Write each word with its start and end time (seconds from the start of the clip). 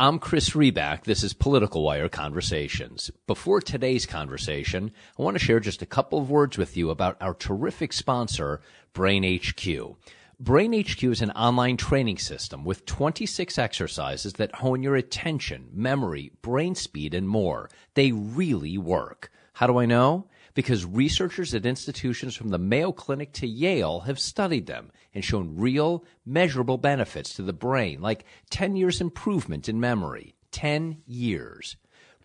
I'm 0.00 0.18
Chris 0.18 0.54
Riback. 0.56 1.04
This 1.04 1.22
is 1.22 1.34
Political 1.34 1.82
Wire 1.82 2.08
Conversations. 2.08 3.10
Before 3.26 3.60
today's 3.60 4.06
conversation, 4.06 4.92
I 5.18 5.22
want 5.22 5.34
to 5.34 5.44
share 5.44 5.60
just 5.60 5.82
a 5.82 5.86
couple 5.86 6.18
of 6.18 6.30
words 6.30 6.56
with 6.56 6.74
you 6.74 6.88
about 6.88 7.18
our 7.20 7.34
terrific 7.34 7.92
sponsor, 7.92 8.62
Brain 8.94 9.24
HQ. 9.24 9.98
Brain 10.40 10.72
HQ 10.72 11.04
is 11.04 11.20
an 11.20 11.32
online 11.32 11.76
training 11.76 12.16
system 12.16 12.64
with 12.64 12.86
26 12.86 13.58
exercises 13.58 14.32
that 14.32 14.54
hone 14.54 14.82
your 14.82 14.96
attention, 14.96 15.68
memory, 15.70 16.32
brain 16.40 16.74
speed, 16.74 17.12
and 17.12 17.28
more. 17.28 17.68
They 17.92 18.10
really 18.10 18.78
work. 18.78 19.30
How 19.52 19.66
do 19.66 19.76
I 19.76 19.84
know? 19.84 20.28
Because 20.54 20.86
researchers 20.86 21.54
at 21.54 21.66
institutions 21.66 22.34
from 22.34 22.48
the 22.48 22.58
Mayo 22.58 22.90
Clinic 22.90 23.34
to 23.34 23.46
Yale 23.46 24.00
have 24.00 24.18
studied 24.18 24.66
them 24.66 24.92
and 25.14 25.24
shown 25.24 25.56
real, 25.56 26.04
measurable 26.24 26.78
benefits 26.78 27.34
to 27.34 27.42
the 27.42 27.52
brain, 27.52 28.00
like 28.00 28.24
10 28.50 28.76
years 28.76 29.00
improvement 29.00 29.68
in 29.68 29.80
memory. 29.80 30.34
10 30.52 31.02
years. 31.06 31.76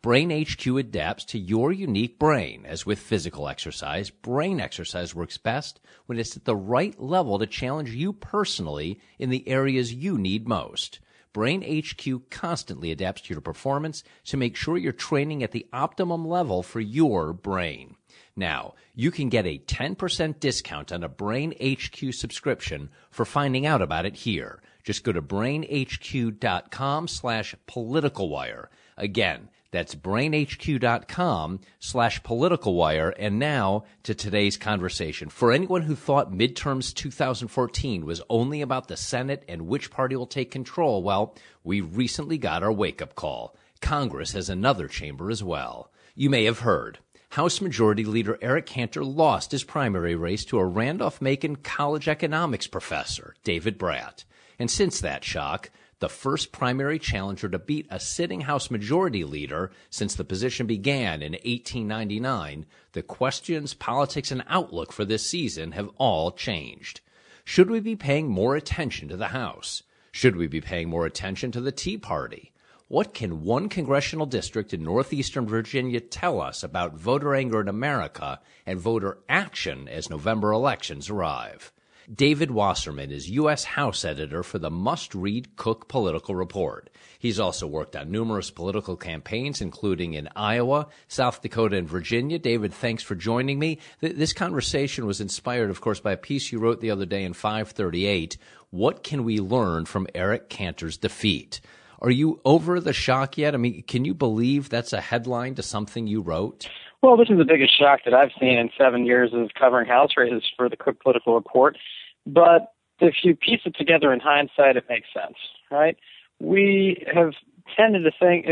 Brain 0.01 0.29
HQ 0.29 0.67
adapts 0.67 1.25
to 1.25 1.39
your 1.39 1.71
unique 1.71 2.19
brain. 2.19 2.63
As 2.65 2.85
with 2.85 2.99
physical 2.99 3.47
exercise, 3.47 4.11
brain 4.11 4.59
exercise 4.59 5.15
works 5.15 5.37
best 5.37 5.79
when 6.05 6.19
it's 6.19 6.37
at 6.37 6.45
the 6.45 6.55
right 6.55 6.99
level 7.01 7.39
to 7.39 7.47
challenge 7.47 7.89
you 7.89 8.13
personally 8.13 8.99
in 9.17 9.31
the 9.31 9.47
areas 9.47 9.93
you 9.93 10.17
need 10.17 10.47
most. 10.47 10.99
Brain 11.33 11.63
HQ 11.63 12.29
constantly 12.29 12.91
adapts 12.91 13.23
to 13.23 13.33
your 13.33 13.41
performance 13.41 14.03
to 14.25 14.37
make 14.37 14.55
sure 14.55 14.77
you're 14.77 14.91
training 14.91 15.41
at 15.41 15.51
the 15.51 15.65
optimum 15.73 16.25
level 16.25 16.61
for 16.61 16.79
your 16.79 17.33
brain. 17.33 17.94
Now, 18.35 18.73
you 18.93 19.11
can 19.11 19.29
get 19.29 19.45
a 19.45 19.59
10% 19.59 20.39
discount 20.39 20.91
on 20.91 21.03
a 21.03 21.09
Brain 21.09 21.53
HQ 21.61 22.13
subscription 22.13 22.89
for 23.09 23.25
finding 23.25 23.65
out 23.65 23.81
about 23.81 24.05
it 24.05 24.15
here. 24.17 24.61
Just 24.83 25.03
go 25.03 25.11
to 25.11 25.21
brainhq.com 25.21 27.07
slash 27.07 27.55
politicalwire. 27.67 28.67
Again, 28.97 29.49
that's 29.71 29.95
brainhq.com 29.95 31.59
slash 31.79 32.23
political 32.23 32.75
wire. 32.75 33.09
And 33.17 33.39
now 33.39 33.83
to 34.03 34.15
today's 34.15 34.55
conversation. 34.55 35.27
For 35.27 35.51
anyone 35.51 35.81
who 35.81 35.95
thought 35.95 36.31
midterms 36.31 36.93
2014 36.93 38.05
was 38.05 38.21
only 38.29 38.61
about 38.61 38.87
the 38.87 38.95
Senate 38.95 39.43
and 39.49 39.67
which 39.67 39.91
party 39.91 40.15
will 40.15 40.27
take 40.27 40.49
control, 40.49 41.03
well, 41.03 41.35
we 41.63 41.81
recently 41.81 42.37
got 42.37 42.63
our 42.63 42.71
wake 42.71 43.01
up 43.01 43.15
call. 43.15 43.55
Congress 43.81 44.31
has 44.31 44.49
another 44.49 44.87
chamber 44.87 45.29
as 45.29 45.43
well. 45.43 45.91
You 46.15 46.29
may 46.29 46.45
have 46.45 46.59
heard. 46.59 46.99
House 47.35 47.59
Majority 47.59 48.05
Leader 48.05 48.39
Eric 48.41 48.65
Cantor 48.65 49.03
lost 49.03 49.51
his 49.51 49.65
primary 49.65 50.15
race 50.15 50.45
to 50.45 50.57
a 50.57 50.63
Randolph 50.63 51.21
Macon 51.21 51.57
College 51.57 52.07
economics 52.07 52.65
professor, 52.65 53.35
David 53.43 53.77
Brat. 53.77 54.23
And 54.57 54.71
since 54.71 55.01
that 55.01 55.25
shock, 55.25 55.69
the 55.99 56.07
first 56.07 56.53
primary 56.53 56.97
challenger 56.97 57.49
to 57.49 57.59
beat 57.59 57.87
a 57.89 57.99
sitting 57.99 58.39
House 58.39 58.71
Majority 58.71 59.25
Leader 59.25 59.71
since 59.89 60.15
the 60.15 60.23
position 60.23 60.65
began 60.65 61.21
in 61.21 61.33
1899, 61.33 62.67
the 62.93 63.03
questions, 63.03 63.73
politics, 63.73 64.31
and 64.31 64.45
outlook 64.47 64.93
for 64.93 65.03
this 65.03 65.29
season 65.29 65.73
have 65.73 65.89
all 65.97 66.31
changed. 66.31 67.01
Should 67.43 67.69
we 67.69 67.81
be 67.81 67.97
paying 67.97 68.29
more 68.29 68.55
attention 68.55 69.09
to 69.09 69.17
the 69.17 69.27
House? 69.27 69.83
Should 70.13 70.37
we 70.37 70.47
be 70.47 70.61
paying 70.61 70.87
more 70.87 71.05
attention 71.05 71.51
to 71.51 71.59
the 71.59 71.73
Tea 71.73 71.97
Party? 71.97 72.53
What 72.87 73.15
can 73.15 73.41
one 73.41 73.67
congressional 73.67 74.27
district 74.27 74.71
in 74.71 74.83
northeastern 74.83 75.47
Virginia 75.47 75.99
tell 75.99 76.39
us 76.39 76.61
about 76.61 76.93
voter 76.93 77.33
anger 77.33 77.59
in 77.59 77.67
America 77.67 78.39
and 78.63 78.79
voter 78.79 79.17
action 79.27 79.87
as 79.87 80.07
November 80.07 80.51
elections 80.51 81.09
arrive? 81.09 81.73
David 82.13 82.51
Wasserman 82.51 83.11
is 83.11 83.27
U.S. 83.31 83.63
House 83.63 84.05
editor 84.05 84.43
for 84.43 84.59
the 84.59 84.69
must 84.69 85.15
read 85.15 85.55
Cook 85.55 85.87
Political 85.87 86.35
Report. 86.35 86.91
He's 87.17 87.39
also 87.39 87.65
worked 87.65 87.95
on 87.95 88.11
numerous 88.11 88.51
political 88.51 88.95
campaigns, 88.95 89.61
including 89.61 90.13
in 90.13 90.29
Iowa, 90.35 90.85
South 91.07 91.41
Dakota, 91.41 91.77
and 91.77 91.89
Virginia. 91.89 92.37
David, 92.37 92.71
thanks 92.71 93.01
for 93.01 93.15
joining 93.15 93.57
me. 93.57 93.79
This 93.99 94.31
conversation 94.31 95.07
was 95.07 95.19
inspired, 95.19 95.71
of 95.71 95.81
course, 95.81 95.99
by 95.99 96.11
a 96.11 96.17
piece 96.17 96.51
you 96.51 96.59
wrote 96.59 96.81
the 96.81 96.91
other 96.91 97.07
day 97.07 97.23
in 97.23 97.33
538. 97.33 98.37
What 98.69 99.01
can 99.01 99.23
we 99.23 99.39
learn 99.39 99.85
from 99.85 100.05
Eric 100.13 100.49
Cantor's 100.49 100.97
defeat? 100.97 101.61
Are 102.01 102.11
you 102.11 102.41
over 102.45 102.79
the 102.79 102.93
shock 102.93 103.37
yet? 103.37 103.53
I 103.53 103.57
mean, 103.57 103.83
can 103.83 104.05
you 104.05 104.13
believe 104.13 104.69
that's 104.69 104.93
a 104.93 105.01
headline 105.01 105.55
to 105.55 105.63
something 105.63 106.07
you 106.07 106.21
wrote? 106.21 106.67
Well, 107.01 107.17
this 107.17 107.29
is 107.29 107.37
the 107.37 107.45
biggest 107.45 107.77
shock 107.77 108.01
that 108.05 108.13
I've 108.13 108.31
seen 108.39 108.57
in 108.57 108.69
seven 108.77 109.05
years 109.05 109.31
of 109.33 109.51
covering 109.59 109.87
House 109.87 110.11
races 110.17 110.43
for 110.57 110.69
the 110.69 110.75
Cook 110.75 111.01
Political 111.01 111.35
Report. 111.35 111.77
But 112.25 112.73
if 112.99 113.15
you 113.23 113.35
piece 113.35 113.61
it 113.65 113.75
together 113.77 114.11
in 114.11 114.19
hindsight, 114.19 114.77
it 114.77 114.85
makes 114.89 115.07
sense, 115.13 115.37
right? 115.69 115.97
We 116.39 117.05
have 117.13 117.33
tended 117.75 118.03
to 118.03 118.11
think 118.19 118.45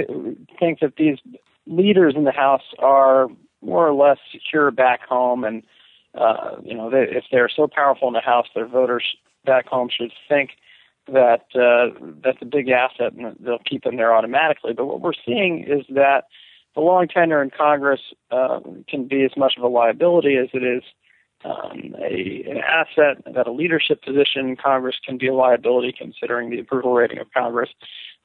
think 0.59 0.79
that 0.81 0.95
these 0.97 1.17
leaders 1.65 2.13
in 2.15 2.25
the 2.25 2.31
House 2.31 2.61
are 2.79 3.27
more 3.61 3.87
or 3.87 3.93
less 3.93 4.17
secure 4.31 4.71
back 4.71 5.01
home, 5.07 5.43
and 5.43 5.63
uh, 6.15 6.57
you 6.63 6.75
know, 6.75 6.89
they, 6.89 7.05
if 7.09 7.23
they're 7.31 7.49
so 7.53 7.67
powerful 7.67 8.07
in 8.07 8.13
the 8.13 8.19
House, 8.19 8.47
their 8.53 8.67
voters 8.67 9.03
back 9.45 9.67
home 9.67 9.89
should 9.89 10.11
think 10.29 10.51
that 11.11 11.45
uh, 11.55 11.97
that's 12.23 12.37
a 12.41 12.45
big 12.45 12.69
asset 12.69 13.13
and 13.13 13.35
they'll 13.39 13.59
keep 13.59 13.83
them 13.83 13.97
there 13.97 14.15
automatically. 14.15 14.73
But 14.73 14.85
what 14.85 15.01
we're 15.01 15.13
seeing 15.25 15.65
is 15.67 15.85
that 15.89 16.25
the 16.75 16.81
long 16.81 17.07
tenure 17.07 17.41
in 17.41 17.51
Congress 17.51 18.01
uh, 18.31 18.59
can 18.87 19.07
be 19.07 19.23
as 19.23 19.37
much 19.37 19.53
of 19.57 19.63
a 19.63 19.67
liability 19.67 20.37
as 20.37 20.49
it 20.53 20.63
is 20.63 20.83
um, 21.45 21.93
a, 21.99 22.43
an 22.49 22.57
asset, 22.57 23.23
that 23.33 23.47
a 23.47 23.51
leadership 23.51 24.01
position 24.01 24.47
in 24.47 24.55
Congress 24.55 24.95
can 25.05 25.17
be 25.17 25.27
a 25.27 25.33
liability 25.33 25.93
considering 25.97 26.49
the 26.49 26.59
approval 26.59 26.93
rating 26.93 27.19
of 27.19 27.27
Congress. 27.33 27.69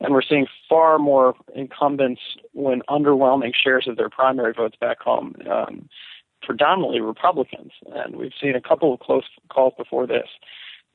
And 0.01 0.15
we're 0.15 0.23
seeing 0.23 0.47
far 0.69 0.99
more 0.99 1.35
incumbents 1.55 2.21
win 2.55 2.83
underwhelming 2.89 3.53
shares 3.55 3.87
of 3.89 3.97
their 3.97 4.09
primary 4.09 4.53
votes 4.53 4.77
back 4.81 5.01
home, 5.01 5.35
um, 5.51 5.89
predominantly 6.43 7.01
Republicans. 7.01 7.73
And 7.93 8.17
we've 8.17 8.33
seen 8.41 8.55
a 8.55 8.61
couple 8.61 8.95
of 8.95 9.01
close 9.01 9.25
calls 9.49 9.75
before 9.77 10.07
this. 10.07 10.29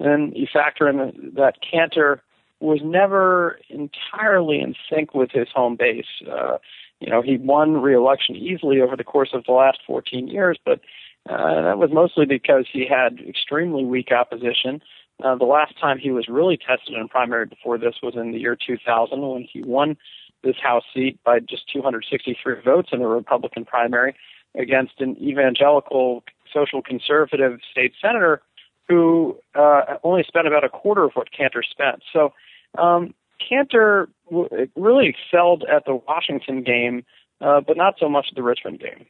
Then 0.03 0.33
you 0.35 0.47
factor 0.51 0.89
in 0.89 1.31
that 1.35 1.55
Cantor 1.61 2.21
was 2.59 2.81
never 2.83 3.59
entirely 3.69 4.59
in 4.59 4.75
sync 4.89 5.13
with 5.13 5.31
his 5.31 5.47
home 5.53 5.77
base. 5.77 6.05
Uh, 6.29 6.57
you 6.99 7.09
know, 7.09 7.21
he 7.21 7.37
won 7.37 7.81
re-election 7.81 8.35
easily 8.35 8.81
over 8.81 8.95
the 8.95 9.03
course 9.03 9.29
of 9.33 9.45
the 9.45 9.53
last 9.53 9.79
14 9.87 10.27
years, 10.27 10.57
but 10.65 10.81
uh, 11.29 11.61
that 11.61 11.77
was 11.77 11.89
mostly 11.91 12.25
because 12.25 12.65
he 12.71 12.85
had 12.85 13.19
extremely 13.27 13.85
weak 13.85 14.11
opposition. 14.11 14.81
Uh, 15.23 15.35
the 15.35 15.45
last 15.45 15.79
time 15.79 15.97
he 15.97 16.11
was 16.11 16.27
really 16.27 16.57
tested 16.57 16.95
in 16.95 17.07
primary 17.07 17.45
before 17.45 17.77
this 17.77 17.95
was 18.03 18.15
in 18.15 18.31
the 18.31 18.39
year 18.39 18.57
2000 18.57 19.21
when 19.21 19.47
he 19.49 19.63
won 19.63 19.95
this 20.43 20.57
House 20.61 20.83
seat 20.93 21.17
by 21.23 21.39
just 21.39 21.71
263 21.71 22.55
votes 22.63 22.89
in 22.91 23.01
a 23.01 23.07
Republican 23.07 23.63
primary 23.63 24.15
against 24.55 24.99
an 24.99 25.15
evangelical 25.21 26.23
social 26.53 26.81
conservative 26.81 27.59
state 27.71 27.93
senator 28.01 28.41
who 28.87 29.37
uh, 29.55 29.81
only 30.03 30.23
spent 30.23 30.47
about 30.47 30.63
a 30.63 30.69
quarter 30.69 31.03
of 31.03 31.11
what 31.13 31.31
Cantor 31.31 31.63
spent. 31.63 32.03
So 32.11 32.33
um, 32.77 33.13
Cantor 33.47 34.09
w- 34.29 34.67
really 34.75 35.07
excelled 35.07 35.63
at 35.71 35.85
the 35.85 35.95
Washington 35.95 36.63
game, 36.63 37.05
uh, 37.41 37.61
but 37.61 37.77
not 37.77 37.95
so 37.99 38.09
much 38.09 38.27
at 38.29 38.35
the 38.35 38.43
Richmond 38.43 38.79
game. 38.79 39.05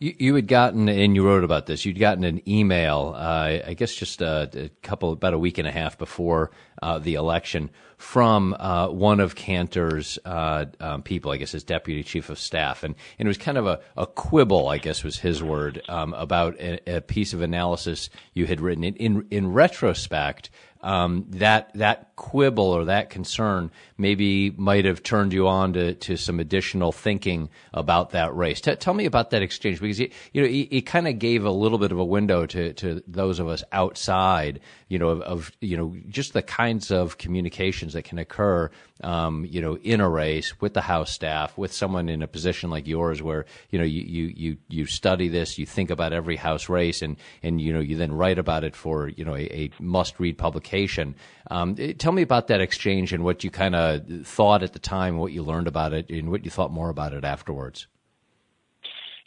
You, 0.00 0.14
you 0.18 0.34
had 0.34 0.48
gotten, 0.48 0.88
and 0.88 1.14
you 1.14 1.26
wrote 1.26 1.44
about 1.44 1.66
this. 1.66 1.84
You'd 1.84 1.98
gotten 1.98 2.24
an 2.24 2.40
email, 2.48 3.12
uh, 3.14 3.58
I 3.66 3.74
guess, 3.74 3.94
just 3.94 4.22
a, 4.22 4.50
a, 4.54 4.68
couple, 4.82 5.12
about 5.12 5.34
a 5.34 5.38
week 5.38 5.58
and 5.58 5.68
a 5.68 5.70
half 5.70 5.98
before 5.98 6.50
uh, 6.82 6.98
the 6.98 7.14
election, 7.14 7.68
from 7.98 8.56
uh, 8.58 8.88
one 8.88 9.20
of 9.20 9.34
Cantor's 9.34 10.18
uh, 10.24 10.64
um, 10.80 11.02
people, 11.02 11.32
I 11.32 11.36
guess, 11.36 11.52
his 11.52 11.64
deputy 11.64 12.02
chief 12.02 12.30
of 12.30 12.38
staff, 12.38 12.82
and, 12.82 12.94
and 13.18 13.26
it 13.26 13.28
was 13.28 13.36
kind 13.36 13.58
of 13.58 13.66
a, 13.66 13.80
a 13.94 14.06
quibble, 14.06 14.68
I 14.68 14.78
guess, 14.78 15.04
was 15.04 15.18
his 15.18 15.42
word, 15.42 15.82
um, 15.86 16.14
about 16.14 16.58
a, 16.58 16.96
a, 16.96 17.00
piece 17.02 17.34
of 17.34 17.42
analysis 17.42 18.08
you 18.32 18.46
had 18.46 18.62
written. 18.62 18.84
In 18.84 18.96
in, 18.96 19.26
in 19.30 19.52
retrospect, 19.52 20.48
um, 20.82 21.26
that 21.30 21.70
that 21.74 22.14
quibble 22.16 22.64
or 22.64 22.84
that 22.86 23.10
concern 23.10 23.70
maybe 23.96 24.50
might 24.50 24.84
have 24.84 25.02
turned 25.02 25.32
you 25.32 25.46
on 25.48 25.72
to, 25.72 25.94
to 25.94 26.16
some 26.16 26.40
additional 26.40 26.92
thinking 26.92 27.48
about 27.72 28.10
that 28.10 28.34
race. 28.34 28.60
T- 28.60 28.74
tell 28.76 28.94
me 28.94 29.04
about 29.04 29.30
that 29.30 29.42
exchange 29.42 29.80
because 29.80 30.00
it, 30.00 30.12
you 30.32 30.42
know 30.42 30.48
it, 30.48 30.68
it 30.70 30.80
kind 30.82 31.06
of 31.06 31.18
gave 31.18 31.44
a 31.44 31.50
little 31.50 31.78
bit 31.78 31.92
of 31.92 31.98
a 31.98 32.04
window 32.04 32.46
to, 32.46 32.72
to 32.74 33.02
those 33.06 33.40
of 33.40 33.48
us 33.48 33.62
outside, 33.72 34.60
you 34.88 34.98
know, 34.98 35.08
of, 35.08 35.20
of 35.22 35.52
you 35.60 35.76
know 35.76 35.94
just 36.08 36.32
the 36.32 36.42
kinds 36.42 36.90
of 36.90 37.18
communications 37.18 37.92
that 37.92 38.04
can 38.04 38.18
occur, 38.18 38.70
um, 39.02 39.46
you 39.48 39.60
know, 39.60 39.76
in 39.78 40.00
a 40.00 40.08
race 40.08 40.60
with 40.60 40.74
the 40.74 40.80
House 40.80 41.10
staff, 41.10 41.56
with 41.58 41.72
someone 41.72 42.08
in 42.08 42.22
a 42.22 42.28
position 42.28 42.70
like 42.70 42.86
yours 42.86 43.22
where 43.22 43.44
you 43.70 43.78
know 43.78 43.84
you 43.84 44.02
you 44.02 44.34
you, 44.36 44.56
you 44.68 44.86
study 44.86 45.28
this, 45.28 45.58
you 45.58 45.66
think 45.66 45.90
about 45.90 46.12
every 46.12 46.36
House 46.36 46.68
race, 46.68 47.02
and 47.02 47.16
and 47.42 47.60
you 47.60 47.72
know 47.72 47.80
you 47.80 47.96
then 47.96 48.12
write 48.12 48.38
about 48.38 48.64
it 48.64 48.74
for 48.74 49.08
you 49.08 49.24
know 49.24 49.34
a, 49.34 49.44
a 49.52 49.70
must 49.78 50.18
read 50.18 50.38
publication 50.38 50.69
um, 51.50 51.74
tell 51.98 52.12
me 52.12 52.22
about 52.22 52.48
that 52.48 52.60
exchange 52.60 53.12
and 53.12 53.24
what 53.24 53.44
you 53.44 53.50
kind 53.50 53.74
of 53.74 54.26
thought 54.26 54.62
at 54.62 54.72
the 54.72 54.78
time, 54.78 55.18
what 55.18 55.32
you 55.32 55.42
learned 55.42 55.66
about 55.66 55.92
it, 55.92 56.08
and 56.10 56.30
what 56.30 56.44
you 56.44 56.50
thought 56.50 56.70
more 56.70 56.90
about 56.90 57.12
it 57.12 57.24
afterwards. 57.24 57.86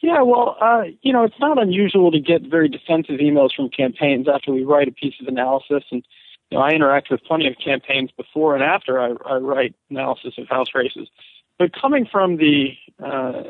Yeah, 0.01 0.21
well, 0.21 0.57
uh, 0.59 0.83
you 1.01 1.13
know, 1.13 1.23
it's 1.23 1.39
not 1.39 1.61
unusual 1.61 2.11
to 2.11 2.19
get 2.19 2.41
very 2.41 2.67
defensive 2.67 3.19
emails 3.21 3.55
from 3.55 3.69
campaigns 3.69 4.27
after 4.27 4.51
we 4.51 4.63
write 4.63 4.89
a 4.89 4.91
piece 4.91 5.13
of 5.21 5.27
analysis, 5.27 5.83
and 5.91 6.03
you 6.51 6.57
know, 6.57 6.63
I 6.63 6.71
interact 6.71 7.09
with 7.09 7.23
plenty 7.23 7.47
of 7.47 7.55
campaigns 7.63 8.11
before 8.11 8.53
and 8.53 8.63
after 8.63 8.99
I, 8.99 9.13
I 9.25 9.37
write 9.37 9.75
analysis 9.89 10.33
of 10.37 10.47
House 10.49 10.67
races. 10.75 11.07
But 11.57 11.71
coming 11.73 12.05
from 12.05 12.37
the 12.37 12.71
uh, 13.03 13.43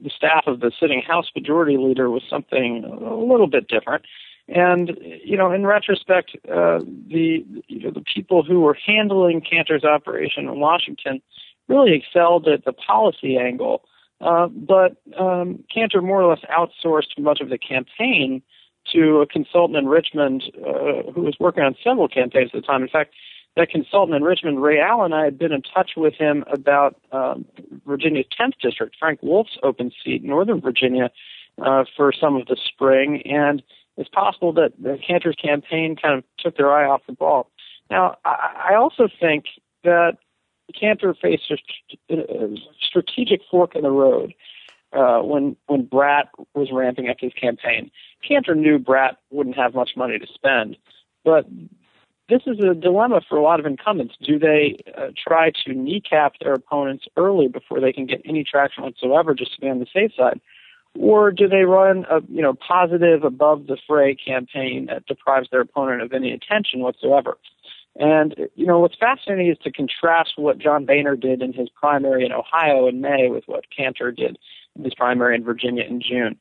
the 0.00 0.10
staff 0.14 0.44
of 0.46 0.60
the 0.60 0.72
sitting 0.80 1.00
House 1.00 1.30
Majority 1.34 1.76
Leader 1.76 2.10
was 2.10 2.22
something 2.28 2.84
a 2.84 3.14
little 3.14 3.46
bit 3.46 3.68
different. 3.68 4.04
And 4.48 4.98
you 5.24 5.36
know, 5.36 5.50
in 5.50 5.66
retrospect, 5.66 6.36
uh, 6.50 6.80
the 7.08 7.44
you 7.66 7.80
know 7.80 7.90
the 7.90 8.04
people 8.14 8.42
who 8.42 8.60
were 8.60 8.76
handling 8.86 9.40
Cantor's 9.40 9.84
operation 9.84 10.48
in 10.48 10.60
Washington 10.60 11.22
really 11.68 11.94
excelled 11.94 12.46
at 12.46 12.64
the 12.64 12.72
policy 12.72 13.38
angle. 13.38 13.84
Uh, 14.20 14.48
but 14.48 14.96
um, 15.18 15.64
Cantor 15.72 16.02
more 16.02 16.22
or 16.22 16.30
less 16.30 16.44
outsourced 16.50 17.18
much 17.18 17.40
of 17.40 17.48
the 17.48 17.58
campaign 17.58 18.42
to 18.92 19.20
a 19.20 19.26
consultant 19.26 19.78
in 19.78 19.86
Richmond 19.86 20.44
uh, 20.58 21.10
who 21.12 21.22
was 21.22 21.36
working 21.40 21.62
on 21.62 21.74
several 21.82 22.08
campaigns 22.08 22.50
at 22.54 22.60
the 22.60 22.66
time. 22.66 22.82
In 22.82 22.88
fact, 22.88 23.14
that 23.56 23.70
consultant 23.70 24.16
in 24.16 24.22
Richmond, 24.22 24.62
Ray 24.62 24.80
Allen, 24.80 25.12
I 25.12 25.24
had 25.24 25.38
been 25.38 25.52
in 25.52 25.62
touch 25.62 25.92
with 25.96 26.14
him 26.14 26.44
about 26.52 26.96
um, 27.12 27.44
Virginia's 27.86 28.26
10th 28.38 28.58
district, 28.60 28.96
Frank 28.98 29.22
Wolf's 29.22 29.56
open 29.62 29.92
seat 30.04 30.22
in 30.22 30.28
Northern 30.28 30.60
Virginia, 30.60 31.10
uh, 31.62 31.84
for 31.96 32.12
some 32.12 32.36
of 32.36 32.46
the 32.46 32.56
spring. 32.56 33.22
And 33.24 33.62
it's 33.96 34.08
possible 34.08 34.52
that 34.54 34.72
the 34.80 34.98
Cantor's 35.06 35.36
campaign 35.36 35.96
kind 35.96 36.18
of 36.18 36.24
took 36.38 36.56
their 36.56 36.72
eye 36.72 36.86
off 36.86 37.02
the 37.06 37.12
ball. 37.12 37.50
Now, 37.90 38.16
I, 38.24 38.74
also 38.74 39.08
think 39.20 39.44
that 39.84 40.16
Cantor 40.78 41.14
faced 41.14 41.52
a, 42.10 42.14
a 42.14 42.56
strategic 42.80 43.40
fork 43.50 43.76
in 43.76 43.82
the 43.82 43.90
road 43.90 44.34
uh, 44.92 45.20
when 45.20 45.56
when 45.66 45.84
Brat 45.84 46.28
was 46.54 46.68
ramping 46.72 47.08
up 47.08 47.16
his 47.20 47.32
campaign. 47.34 47.90
Cantor 48.26 48.54
knew 48.54 48.78
Brat 48.78 49.18
wouldn't 49.30 49.56
have 49.56 49.74
much 49.74 49.90
money 49.96 50.18
to 50.18 50.26
spend, 50.32 50.76
but 51.24 51.46
this 52.28 52.42
is 52.46 52.58
a 52.58 52.74
dilemma 52.74 53.20
for 53.28 53.36
a 53.36 53.42
lot 53.42 53.60
of 53.60 53.66
incumbents. 53.66 54.14
Do 54.22 54.38
they 54.38 54.78
uh, 54.96 55.08
try 55.16 55.50
to 55.66 55.74
kneecap 55.74 56.34
their 56.40 56.54
opponents 56.54 57.04
early 57.16 57.48
before 57.48 57.80
they 57.80 57.92
can 57.92 58.06
get 58.06 58.22
any 58.24 58.44
traction 58.44 58.82
whatsoever, 58.82 59.34
just 59.34 59.54
to 59.54 59.60
be 59.60 59.68
on 59.68 59.78
the 59.78 59.86
safe 59.92 60.12
side, 60.16 60.40
or 60.98 61.30
do 61.30 61.48
they 61.48 61.64
run 61.64 62.06
a 62.10 62.20
you 62.28 62.42
know 62.42 62.54
positive 62.54 63.24
above 63.24 63.66
the 63.66 63.76
fray 63.86 64.14
campaign 64.14 64.86
that 64.86 65.06
deprives 65.06 65.48
their 65.50 65.60
opponent 65.60 66.02
of 66.02 66.12
any 66.12 66.32
attention 66.32 66.80
whatsoever? 66.80 67.38
And 67.96 68.34
you 68.54 68.66
know 68.66 68.80
what's 68.80 68.96
fascinating 68.96 69.48
is 69.48 69.58
to 69.64 69.70
contrast 69.70 70.32
what 70.36 70.58
John 70.58 70.84
Boehner 70.84 71.16
did 71.16 71.42
in 71.42 71.52
his 71.52 71.68
primary 71.68 72.24
in 72.24 72.32
Ohio 72.32 72.88
in 72.88 73.00
May 73.00 73.28
with 73.28 73.44
what 73.46 73.64
Cantor 73.76 74.10
did 74.10 74.38
in 74.76 74.84
his 74.84 74.94
primary 74.94 75.36
in 75.36 75.44
Virginia 75.44 75.84
in 75.84 76.00
June. 76.00 76.36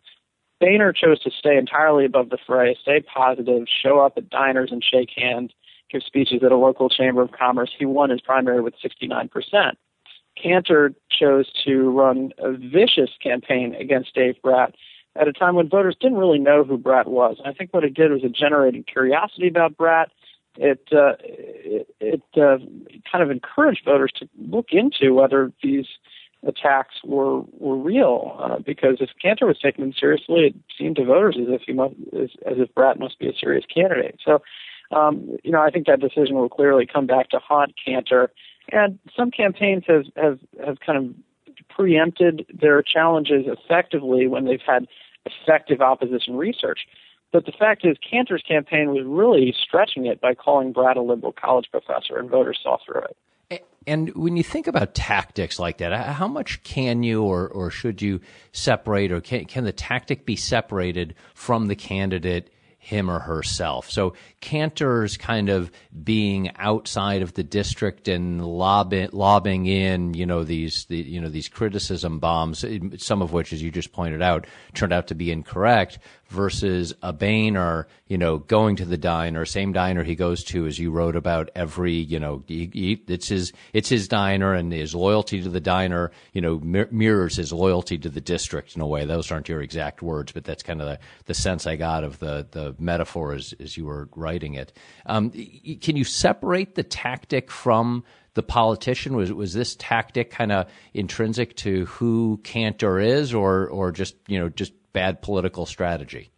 Boehner 0.59 0.93
chose 0.93 1.19
to 1.21 1.31
stay 1.31 1.57
entirely 1.57 2.05
above 2.05 2.29
the 2.29 2.37
fray, 2.47 2.77
stay 2.81 3.01
positive, 3.01 3.65
show 3.67 3.99
up 3.99 4.13
at 4.17 4.29
diners 4.29 4.69
and 4.71 4.83
shake 4.83 5.09
hands, 5.15 5.51
give 5.91 6.01
speeches 6.03 6.41
at 6.43 6.51
a 6.51 6.57
local 6.57 6.89
chamber 6.89 7.21
of 7.21 7.31
commerce. 7.31 7.71
He 7.77 7.85
won 7.85 8.09
his 8.09 8.21
primary 8.21 8.61
with 8.61 8.73
69%. 8.83 9.29
Cantor 10.41 10.93
chose 11.09 11.51
to 11.65 11.89
run 11.89 12.31
a 12.37 12.51
vicious 12.51 13.11
campaign 13.21 13.75
against 13.75 14.13
Dave 14.13 14.35
Brat 14.41 14.75
at 15.15 15.27
a 15.27 15.33
time 15.33 15.55
when 15.55 15.69
voters 15.69 15.95
didn't 15.99 16.17
really 16.17 16.39
know 16.39 16.63
who 16.63 16.77
Brat 16.77 17.07
was. 17.07 17.37
And 17.39 17.47
I 17.47 17.53
think 17.53 17.73
what 17.73 17.83
it 17.83 17.93
did 17.93 18.11
was 18.11 18.23
it 18.23 18.35
generated 18.35 18.87
curiosity 18.87 19.47
about 19.47 19.77
Brat. 19.77 20.09
It 20.57 20.87
uh, 20.91 21.13
it, 21.19 21.87
it 21.99 22.21
uh, 22.35 22.57
kind 23.11 23.23
of 23.23 23.31
encouraged 23.31 23.85
voters 23.85 24.11
to 24.19 24.29
look 24.37 24.67
into 24.71 25.13
whether 25.13 25.51
these 25.63 25.87
attacks 26.45 26.95
were 27.03 27.41
were 27.57 27.77
real. 27.77 28.37
Uh, 28.39 28.59
because 28.59 28.97
if 28.99 29.09
Cantor 29.21 29.47
was 29.47 29.57
them 29.61 29.93
seriously, 29.99 30.47
it 30.47 30.55
seemed 30.77 30.97
to 30.97 31.05
voters 31.05 31.37
as 31.39 31.47
if 31.49 31.61
he 31.65 31.73
must 31.73 31.95
as, 32.13 32.29
as 32.45 32.57
if 32.57 32.73
Brat 32.75 32.99
must 32.99 33.17
be 33.19 33.27
a 33.27 33.33
serious 33.33 33.65
candidate. 33.73 34.19
So, 34.23 34.41
um, 34.91 35.37
you 35.43 35.51
know, 35.51 35.61
I 35.61 35.71
think 35.71 35.87
that 35.87 35.99
decision 35.99 36.35
will 36.35 36.49
clearly 36.49 36.85
come 36.85 37.07
back 37.07 37.29
to 37.29 37.39
haunt 37.39 37.73
Cantor. 37.83 38.31
And 38.71 38.99
some 39.15 39.31
campaigns 39.31 39.83
have 39.87 40.05
have 40.15 40.39
have 40.65 40.79
kind 40.79 40.97
of 40.97 41.67
preempted 41.69 42.45
their 42.53 42.81
challenges 42.81 43.45
effectively 43.47 44.27
when 44.27 44.45
they've 44.45 44.61
had 44.65 44.87
effective 45.25 45.81
opposition 45.81 46.35
research. 46.35 46.81
But 47.31 47.45
the 47.45 47.51
fact 47.51 47.83
is, 47.83 47.97
Cantor's 47.97 48.43
campaign 48.47 48.91
was 48.91 49.03
really 49.05 49.55
stretching 49.59 50.05
it 50.05 50.21
by 50.21 50.35
calling 50.35 50.71
Brat 50.71 50.97
a 50.97 51.01
liberal 51.01 51.33
college 51.33 51.67
professor, 51.71 52.19
and 52.19 52.29
voters 52.29 52.59
saw 52.61 52.77
through 52.85 53.01
it. 53.01 53.17
And 53.85 54.15
when 54.15 54.37
you 54.37 54.43
think 54.43 54.67
about 54.67 54.93
tactics 54.93 55.59
like 55.59 55.79
that, 55.79 55.91
how 56.15 56.27
much 56.27 56.63
can 56.63 57.03
you 57.03 57.23
or, 57.23 57.47
or 57.47 57.69
should 57.69 58.01
you 58.01 58.21
separate, 58.51 59.11
or 59.11 59.19
can, 59.19 59.45
can 59.45 59.63
the 59.63 59.73
tactic 59.73 60.25
be 60.25 60.35
separated 60.35 61.15
from 61.33 61.67
the 61.67 61.75
candidate 61.75 62.52
him 62.83 63.09
or 63.09 63.19
herself. 63.19 63.89
So 63.89 64.13
Cantor's 64.41 65.15
kind 65.15 65.47
of 65.47 65.71
being 66.03 66.51
outside 66.57 67.21
of 67.21 67.33
the 67.33 67.41
district 67.41 68.09
and 68.09 68.45
lobbing, 68.45 69.07
lobbing 69.13 69.67
in, 69.67 70.13
you 70.13 70.25
know, 70.25 70.43
these, 70.43 70.83
the, 70.85 70.97
you 70.97 71.21
know, 71.21 71.29
these 71.29 71.47
criticism 71.47 72.19
bombs, 72.19 72.65
some 72.97 73.21
of 73.21 73.31
which, 73.31 73.53
as 73.53 73.63
you 73.63 73.71
just 73.71 73.93
pointed 73.93 74.21
out, 74.21 74.45
turned 74.73 74.91
out 74.91 75.07
to 75.07 75.15
be 75.15 75.31
incorrect 75.31 75.97
versus 76.33 76.93
a 77.01 77.13
Boehner, 77.13 77.87
you 78.07 78.17
know, 78.17 78.39
going 78.39 78.75
to 78.77 78.85
the 78.85 78.97
diner, 78.97 79.45
same 79.45 79.71
diner 79.71 80.03
he 80.03 80.15
goes 80.15 80.43
to 80.45 80.65
as 80.65 80.77
you 80.79 80.91
wrote 80.91 81.15
about 81.15 81.49
every, 81.55 81.93
you 81.93 82.19
know, 82.19 82.43
he, 82.47 82.69
he, 82.73 83.03
it's 83.07 83.27
his, 83.27 83.53
it's 83.71 83.87
his 83.87 84.07
diner 84.07 84.53
and 84.53 84.73
his 84.73 84.93
loyalty 84.95 85.41
to 85.41 85.49
the 85.49 85.61
diner, 85.61 86.11
you 86.33 86.41
know, 86.41 86.59
mir- 86.59 86.89
mirrors 86.91 87.37
his 87.37 87.53
loyalty 87.53 87.97
to 87.99 88.09
the 88.09 88.19
district 88.19 88.75
in 88.75 88.81
a 88.81 88.87
way. 88.87 89.05
Those 89.05 89.31
aren't 89.31 89.47
your 89.47 89.61
exact 89.61 90.01
words, 90.01 90.31
but 90.31 90.43
that's 90.43 90.63
kind 90.63 90.81
of 90.81 90.87
the, 90.87 90.99
the 91.25 91.33
sense 91.33 91.67
I 91.67 91.75
got 91.75 92.03
of 92.03 92.19
the, 92.19 92.47
the 92.51 92.75
metaphor 92.79 93.33
as, 93.33 93.53
as 93.59 93.77
you 93.77 93.85
were 93.85 94.09
writing 94.15 94.55
it. 94.55 94.73
Um, 95.05 95.29
can 95.29 95.95
you 95.95 96.03
separate 96.03 96.75
the 96.75 96.83
tactic 96.83 97.51
from 97.51 98.03
the 98.33 98.43
politician? 98.43 99.15
Was 99.15 99.31
was 99.31 99.53
this 99.53 99.75
tactic 99.75 100.31
kind 100.31 100.51
of 100.51 100.67
intrinsic 100.93 101.55
to 101.57 101.85
who 101.85 102.39
Cantor 102.43 102.99
is, 102.99 103.33
or 103.33 103.67
or 103.67 103.91
just 103.91 104.15
you 104.27 104.39
know 104.39 104.49
just 104.49 104.73
bad 104.93 105.21
political 105.21 105.65
strategy? 105.65 106.29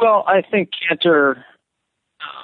Well, 0.00 0.24
I 0.26 0.42
think 0.42 0.70
Cantor 0.88 1.44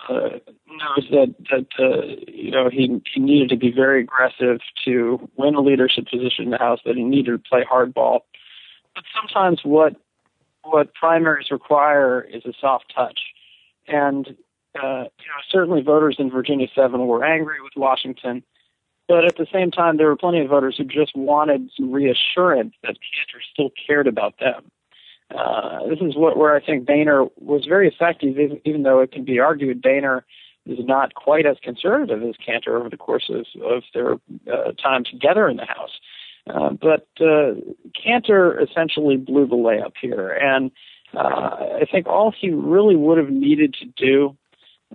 uh, 0.08 0.28
knows 0.66 1.08
that 1.10 1.34
that 1.50 1.66
uh, 1.78 2.22
you 2.26 2.50
know 2.50 2.68
he 2.70 3.00
he 3.12 3.20
needed 3.20 3.48
to 3.50 3.56
be 3.56 3.70
very 3.70 4.00
aggressive 4.02 4.60
to 4.84 5.28
win 5.36 5.54
a 5.54 5.60
leadership 5.60 6.06
position 6.10 6.44
in 6.44 6.50
the 6.50 6.58
House. 6.58 6.80
That 6.84 6.96
he 6.96 7.04
needed 7.04 7.32
to 7.32 7.38
play 7.38 7.64
hardball. 7.70 8.20
But 8.94 9.04
sometimes 9.14 9.60
what 9.64 9.96
what 10.62 10.94
primaries 10.94 11.50
require 11.50 12.20
is 12.22 12.44
a 12.44 12.52
soft 12.60 12.92
touch, 12.94 13.20
and 13.86 14.26
uh, 14.82 15.04
you 15.18 15.28
know 15.28 15.42
certainly 15.50 15.82
voters 15.82 16.16
in 16.18 16.30
Virginia 16.30 16.68
Seven 16.74 17.06
were 17.06 17.24
angry 17.24 17.60
with 17.62 17.72
Washington. 17.76 18.42
But 19.08 19.24
at 19.24 19.36
the 19.36 19.46
same 19.50 19.70
time, 19.70 19.96
there 19.96 20.06
were 20.06 20.16
plenty 20.16 20.40
of 20.40 20.50
voters 20.50 20.76
who 20.76 20.84
just 20.84 21.16
wanted 21.16 21.70
some 21.76 21.90
reassurance 21.90 22.74
that 22.82 22.96
Cantor 23.00 23.42
still 23.52 23.70
cared 23.86 24.06
about 24.06 24.38
them. 24.38 24.70
Uh, 25.34 25.86
this 25.88 25.98
is 26.00 26.14
what, 26.14 26.36
where 26.36 26.54
I 26.54 26.64
think 26.64 26.86
Boehner 26.86 27.24
was 27.36 27.64
very 27.66 27.88
effective, 27.88 28.36
even 28.64 28.82
though 28.82 29.00
it 29.00 29.12
can 29.12 29.24
be 29.24 29.38
argued 29.38 29.82
Boehner 29.82 30.24
is 30.66 30.78
not 30.80 31.14
quite 31.14 31.46
as 31.46 31.56
conservative 31.62 32.22
as 32.22 32.34
Cantor 32.44 32.76
over 32.76 32.90
the 32.90 32.96
course 32.96 33.30
of, 33.30 33.46
of 33.62 33.82
their 33.94 34.14
uh, 34.52 34.72
time 34.72 35.04
together 35.04 35.48
in 35.48 35.56
the 35.56 35.64
House. 35.64 35.98
Uh, 36.48 36.70
but 36.70 37.08
uh, 37.20 37.54
Cantor 38.02 38.60
essentially 38.60 39.16
blew 39.16 39.46
the 39.46 39.56
layup 39.56 39.92
here, 40.00 40.30
and 40.30 40.70
uh, 41.14 41.78
I 41.80 41.86
think 41.90 42.06
all 42.06 42.32
he 42.38 42.50
really 42.50 42.96
would 42.96 43.18
have 43.18 43.30
needed 43.30 43.74
to 43.80 43.86
do 43.86 44.36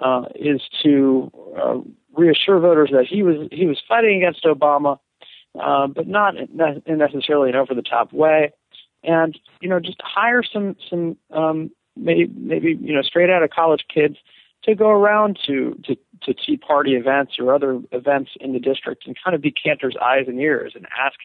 uh, 0.02 0.26
is 0.36 0.62
to 0.84 1.32
uh, 1.60 1.78
reassure 2.16 2.60
voters 2.60 2.90
that 2.92 3.06
he 3.08 3.24
was 3.24 3.48
he 3.52 3.66
was 3.66 3.82
fighting 3.88 4.18
against 4.18 4.44
Obama, 4.44 5.00
uh, 5.60 5.88
but 5.88 6.08
not 6.08 6.36
in 6.38 6.98
necessarily 6.98 7.50
an 7.50 7.56
over 7.56 7.74
the 7.74 7.82
top 7.82 8.14
way, 8.14 8.52
and 9.04 9.40
you 9.62 9.70
know 9.70 9.80
just 9.80 10.02
hire 10.02 10.44
some 10.44 10.76
some 10.90 11.18
um, 11.32 11.72
maybe 11.96 12.32
maybe 12.36 12.78
you 12.80 12.94
know 12.94 13.02
straight 13.02 13.30
out 13.30 13.44
of 13.44 13.50
college 13.50 13.86
kids 13.94 14.18
to 14.64 14.76
go 14.76 14.90
around 14.90 15.40
to 15.46 15.78
to 15.86 15.96
to 16.24 16.34
Tea 16.34 16.58
Party 16.58 16.94
events 16.94 17.34
or 17.40 17.54
other 17.54 17.82
events 17.92 18.32
in 18.40 18.54
the 18.54 18.60
district 18.60 19.06
and 19.06 19.16
kind 19.24 19.36
of 19.36 19.42
be 19.42 19.52
Cantor's 19.52 19.96
eyes 20.02 20.26
and 20.28 20.40
ears 20.40 20.74
and 20.76 20.88
ask 20.98 21.18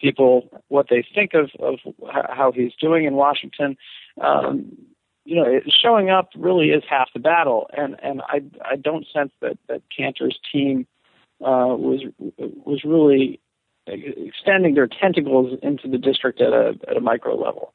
people 0.00 0.48
what 0.68 0.86
they 0.90 1.04
think 1.14 1.32
of 1.34 1.50
of 1.60 1.78
how 2.10 2.52
he's 2.52 2.72
doing 2.80 3.04
in 3.04 3.14
Washington. 3.14 3.76
Um, 4.20 4.72
you 5.24 5.36
know, 5.36 5.60
showing 5.68 6.10
up 6.10 6.30
really 6.36 6.70
is 6.70 6.82
half 6.88 7.08
the 7.12 7.20
battle, 7.20 7.68
and 7.76 7.96
and 8.02 8.22
I 8.22 8.42
I 8.64 8.76
don't 8.76 9.06
sense 9.12 9.32
that 9.40 9.58
that 9.68 9.82
Cantor's 9.96 10.38
team 10.52 10.86
uh, 11.40 11.74
was 11.76 12.02
was 12.28 12.84
really 12.84 13.40
extending 13.86 14.74
their 14.74 14.86
tentacles 14.86 15.58
into 15.62 15.88
the 15.88 15.98
district 15.98 16.40
at 16.40 16.52
a 16.52 16.74
at 16.88 16.96
a 16.96 17.00
micro 17.00 17.36
level. 17.36 17.72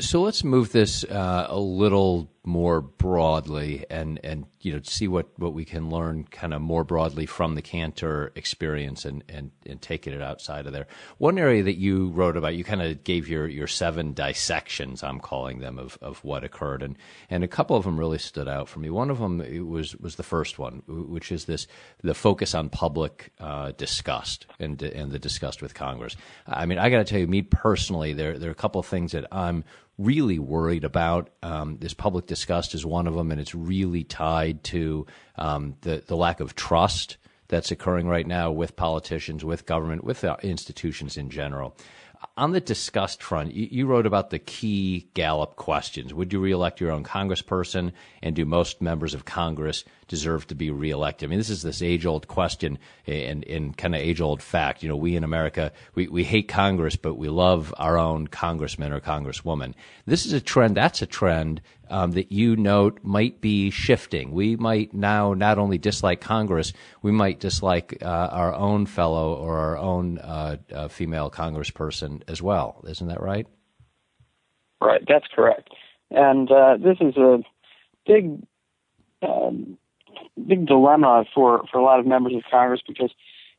So 0.00 0.20
let's 0.20 0.44
move 0.44 0.72
this 0.72 1.04
uh, 1.04 1.46
a 1.48 1.58
little 1.58 2.28
more 2.44 2.80
broadly 2.80 3.84
and, 3.90 4.20
and 4.24 4.46
you 4.60 4.72
know 4.72 4.80
see 4.82 5.06
what, 5.06 5.28
what 5.36 5.52
we 5.52 5.64
can 5.64 5.90
learn 5.90 6.24
kind 6.24 6.54
of 6.54 6.60
more 6.60 6.84
broadly 6.84 7.26
from 7.26 7.54
the 7.54 7.62
Cantor 7.62 8.32
experience 8.34 9.04
and, 9.04 9.22
and, 9.28 9.50
and 9.66 9.82
taking 9.82 10.12
it 10.12 10.22
outside 10.22 10.66
of 10.66 10.72
there. 10.72 10.86
One 11.18 11.38
area 11.38 11.62
that 11.62 11.76
you 11.76 12.08
wrote 12.08 12.36
about, 12.36 12.54
you 12.54 12.64
kind 12.64 12.82
of 12.82 13.04
gave 13.04 13.28
your, 13.28 13.46
your 13.46 13.66
seven 13.66 14.12
dissections, 14.12 15.02
I'm 15.02 15.20
calling 15.20 15.58
them, 15.58 15.78
of, 15.78 15.98
of 16.00 16.24
what 16.24 16.44
occurred, 16.44 16.82
and, 16.82 16.96
and 17.28 17.44
a 17.44 17.48
couple 17.48 17.76
of 17.76 17.84
them 17.84 17.98
really 17.98 18.18
stood 18.18 18.48
out 18.48 18.68
for 18.68 18.78
me. 18.78 18.90
One 18.90 19.10
of 19.10 19.18
them 19.18 19.38
was 19.68 19.96
was 19.96 20.16
the 20.16 20.22
first 20.22 20.58
one, 20.58 20.82
which 20.86 21.30
is 21.32 21.44
this 21.44 21.66
the 22.02 22.14
focus 22.14 22.54
on 22.54 22.70
public 22.70 23.32
uh, 23.38 23.72
disgust 23.72 24.46
and 24.58 24.80
and 24.82 25.10
the 25.10 25.18
disgust 25.18 25.60
with 25.62 25.74
Congress. 25.74 26.16
I 26.46 26.66
mean, 26.66 26.78
I 26.78 26.90
got 26.90 26.98
to 26.98 27.04
tell 27.04 27.20
you, 27.20 27.26
me 27.26 27.42
personally, 27.42 28.12
there 28.12 28.38
there 28.38 28.48
are 28.48 28.52
a 28.52 28.56
couple 28.56 28.78
of 28.78 28.86
things 28.86 29.12
that 29.12 29.26
I'm 29.32 29.64
really 29.98 30.38
worried 30.38 30.84
about. 30.84 31.30
Um, 31.42 31.76
this 31.78 31.92
public 31.92 32.26
disgust 32.26 32.74
is 32.74 32.86
one 32.86 33.06
of 33.06 33.14
them, 33.14 33.30
and 33.30 33.40
it's 33.40 33.54
really 33.54 34.04
tied 34.04 34.64
to 34.64 35.06
um, 35.36 35.76
the 35.82 36.02
the 36.06 36.16
lack 36.16 36.40
of 36.40 36.54
trust 36.54 37.16
that's 37.48 37.70
occurring 37.70 38.06
right 38.06 38.26
now 38.26 38.50
with 38.50 38.76
politicians, 38.76 39.44
with 39.44 39.66
government, 39.66 40.04
with 40.04 40.24
institutions 40.42 41.16
in 41.16 41.30
general. 41.30 41.76
On 42.36 42.52
the 42.52 42.60
disgust 42.60 43.22
front, 43.22 43.54
you, 43.54 43.68
you, 43.70 43.86
wrote 43.86 44.06
about 44.06 44.30
the 44.30 44.40
key 44.40 45.08
Gallup 45.14 45.56
questions. 45.56 46.12
Would 46.12 46.32
you 46.32 46.40
reelect 46.40 46.80
your 46.80 46.90
own 46.90 47.04
congressperson? 47.04 47.92
And 48.22 48.34
do 48.34 48.44
most 48.44 48.82
members 48.82 49.14
of 49.14 49.24
Congress 49.24 49.84
deserve 50.08 50.46
to 50.48 50.54
be 50.54 50.70
reelected? 50.70 51.28
I 51.28 51.30
mean, 51.30 51.38
this 51.38 51.50
is 51.50 51.62
this 51.62 51.82
age 51.82 52.04
old 52.04 52.26
question 52.26 52.78
and, 53.06 53.44
and 53.44 53.76
kind 53.76 53.94
of 53.94 54.00
age 54.00 54.20
old 54.20 54.42
fact. 54.42 54.82
You 54.82 54.88
know, 54.88 54.96
we 54.96 55.14
in 55.14 55.22
America, 55.22 55.72
we, 55.94 56.08
we 56.08 56.24
hate 56.24 56.48
Congress, 56.48 56.96
but 56.96 57.14
we 57.14 57.28
love 57.28 57.72
our 57.78 57.96
own 57.96 58.26
congressman 58.26 58.92
or 58.92 59.00
congresswoman. 59.00 59.74
This 60.06 60.26
is 60.26 60.32
a 60.32 60.40
trend, 60.40 60.76
that's 60.76 61.02
a 61.02 61.06
trend 61.06 61.60
um, 61.90 62.12
that 62.12 62.32
you 62.32 62.56
note 62.56 63.00
might 63.02 63.40
be 63.40 63.70
shifting. 63.70 64.32
We 64.32 64.56
might 64.56 64.92
now 64.92 65.34
not 65.34 65.58
only 65.58 65.78
dislike 65.78 66.20
Congress, 66.20 66.72
we 67.02 67.12
might 67.12 67.40
dislike 67.40 67.98
uh, 68.02 68.06
our 68.06 68.54
own 68.54 68.86
fellow 68.86 69.34
or 69.34 69.58
our 69.58 69.78
own 69.78 70.18
uh, 70.18 70.56
uh, 70.72 70.88
female 70.88 71.30
congressperson 71.30 72.22
as 72.28 72.42
well. 72.42 72.84
Isn't 72.86 73.08
that 73.08 73.22
right? 73.22 73.46
Right, 74.80 75.02
that's 75.06 75.26
correct. 75.34 75.70
And 76.10 76.50
uh, 76.50 76.76
this 76.78 76.98
is 77.00 77.16
a 77.16 77.42
big, 78.06 78.42
um, 79.22 79.77
big 80.46 80.66
dilemma 80.66 81.24
for, 81.34 81.64
for 81.70 81.78
a 81.78 81.82
lot 81.82 82.00
of 82.00 82.06
members 82.06 82.34
of 82.34 82.42
Congress 82.50 82.80
because 82.86 83.10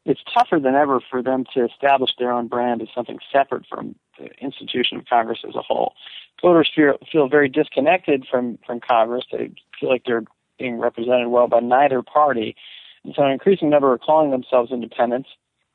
it's 0.06 0.22
tougher 0.34 0.60
than 0.60 0.76
ever 0.76 1.00
for 1.00 1.22
them 1.22 1.44
to 1.54 1.66
establish 1.66 2.12
their 2.18 2.32
own 2.32 2.48
brand 2.48 2.82
as 2.82 2.88
something 2.96 3.20
separate 3.32 3.66
from 3.68 3.96
the 4.18 4.30
institution 4.44 4.98
of 4.98 5.06
Congress 5.06 5.40
as 5.48 5.56
a 5.56 5.62
whole. 5.62 5.94
Voters 6.42 6.72
feel, 6.74 6.98
feel 7.12 7.28
very 7.28 7.50
disconnected 7.50 8.26
from, 8.30 8.58
from 8.66 8.80
Congress. 8.80 9.26
They 9.32 9.52
feel 9.80 9.90
like 9.90 10.04
they're 10.06 10.24
being 10.58 10.80
represented 10.80 11.28
well 11.28 11.48
by 11.48 11.60
neither 11.60 12.02
party. 12.02 12.56
And 13.04 13.14
so 13.16 13.24
an 13.24 13.32
increasing 13.32 13.70
number 13.70 13.92
are 13.92 13.98
calling 13.98 14.32
themselves 14.32 14.72
independents. 14.72 15.30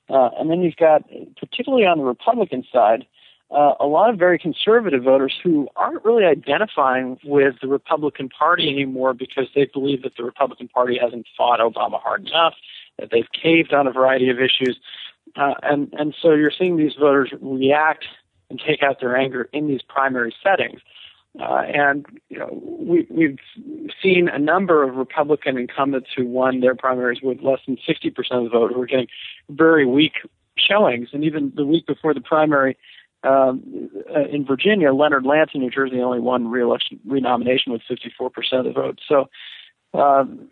Uh, 0.09 0.31
and 0.39 0.51
then 0.51 0.63
you've 0.63 0.77
got, 0.77 1.03
particularly 1.39 1.87
on 1.87 1.99
the 1.99 2.05
Republican 2.05 2.65
side, 2.73 3.07
uh, 3.55 3.75
a 3.79 3.87
lot 3.87 4.11
of 4.11 4.19
very 4.19 4.39
conservative 4.39 5.05
voters 5.05 5.33
who 5.43 5.69
aren't 5.77 6.05
really 6.05 6.25
identifying 6.25 7.19
with 7.25 7.55
the 7.63 7.69
Republican 7.69 8.29
Party 8.29 8.69
anymore 8.69 9.15
because 9.15 9.47
they 9.55 9.67
believe 9.73 10.03
that 10.03 10.17
the 10.17 10.25
Republican 10.25 10.67
Party 10.67 10.99
hasn't 11.01 11.27
fought 11.37 11.61
Obama 11.61 12.01
hard 12.01 12.27
enough, 12.27 12.55
that 12.99 13.11
they've 13.13 13.29
caved 13.41 13.73
on 13.73 13.87
a 13.87 13.93
variety 13.93 14.29
of 14.29 14.39
issues. 14.39 14.77
Uh, 15.37 15.55
and, 15.63 15.93
and 15.97 16.15
so 16.21 16.33
you're 16.33 16.53
seeing 16.57 16.77
these 16.77 16.95
voters 16.99 17.33
react 17.41 18.05
and 18.51 18.61
take 18.67 18.83
out 18.83 19.01
their 19.01 19.17
anger 19.17 19.49
in 19.53 19.69
these 19.69 19.83
primary 19.83 20.35
settings. 20.43 20.81
Uh, 21.41 21.63
and 21.73 22.07
you 22.29 22.39
know, 22.39 22.61
we, 22.61 23.07
we've 23.09 23.39
seen 24.03 24.29
a 24.29 24.39
number 24.39 24.83
of 24.83 24.97
Republican 24.97 25.59
incumbents 25.59 26.09
who 26.17 26.27
won 26.27 26.61
their 26.61 26.75
primaries 26.75 27.21
with 27.23 27.41
less 27.41 27.61
than 27.67 27.77
60% 27.89 28.09
of 28.33 28.45
the 28.45 28.51
vote 28.51 28.73
who 28.73 28.81
are 28.81 28.87
getting 28.87 29.09
very 29.49 29.87
weak 29.87 30.15
showings. 30.57 31.09
And 31.13 31.25
even 31.25 31.53
the 31.55 31.65
week 31.65 31.87
before 31.87 32.15
the 32.15 32.21
primary 32.21 32.77
um, 33.25 33.91
uh, 34.15 34.27
in 34.31 34.45
Virginia, 34.45 34.93
Leonard 34.93 35.25
Lance 35.25 35.51
in 35.55 35.61
New 35.61 35.71
Jersey 35.71 36.01
only 36.01 36.21
won 36.21 36.49
re-election, 36.49 37.01
renomination 37.07 37.73
with 37.73 37.83
54% 37.91 38.31
of 38.59 38.65
the 38.65 38.73
vote. 38.73 39.01
So 39.09 39.29
um, 39.99 40.49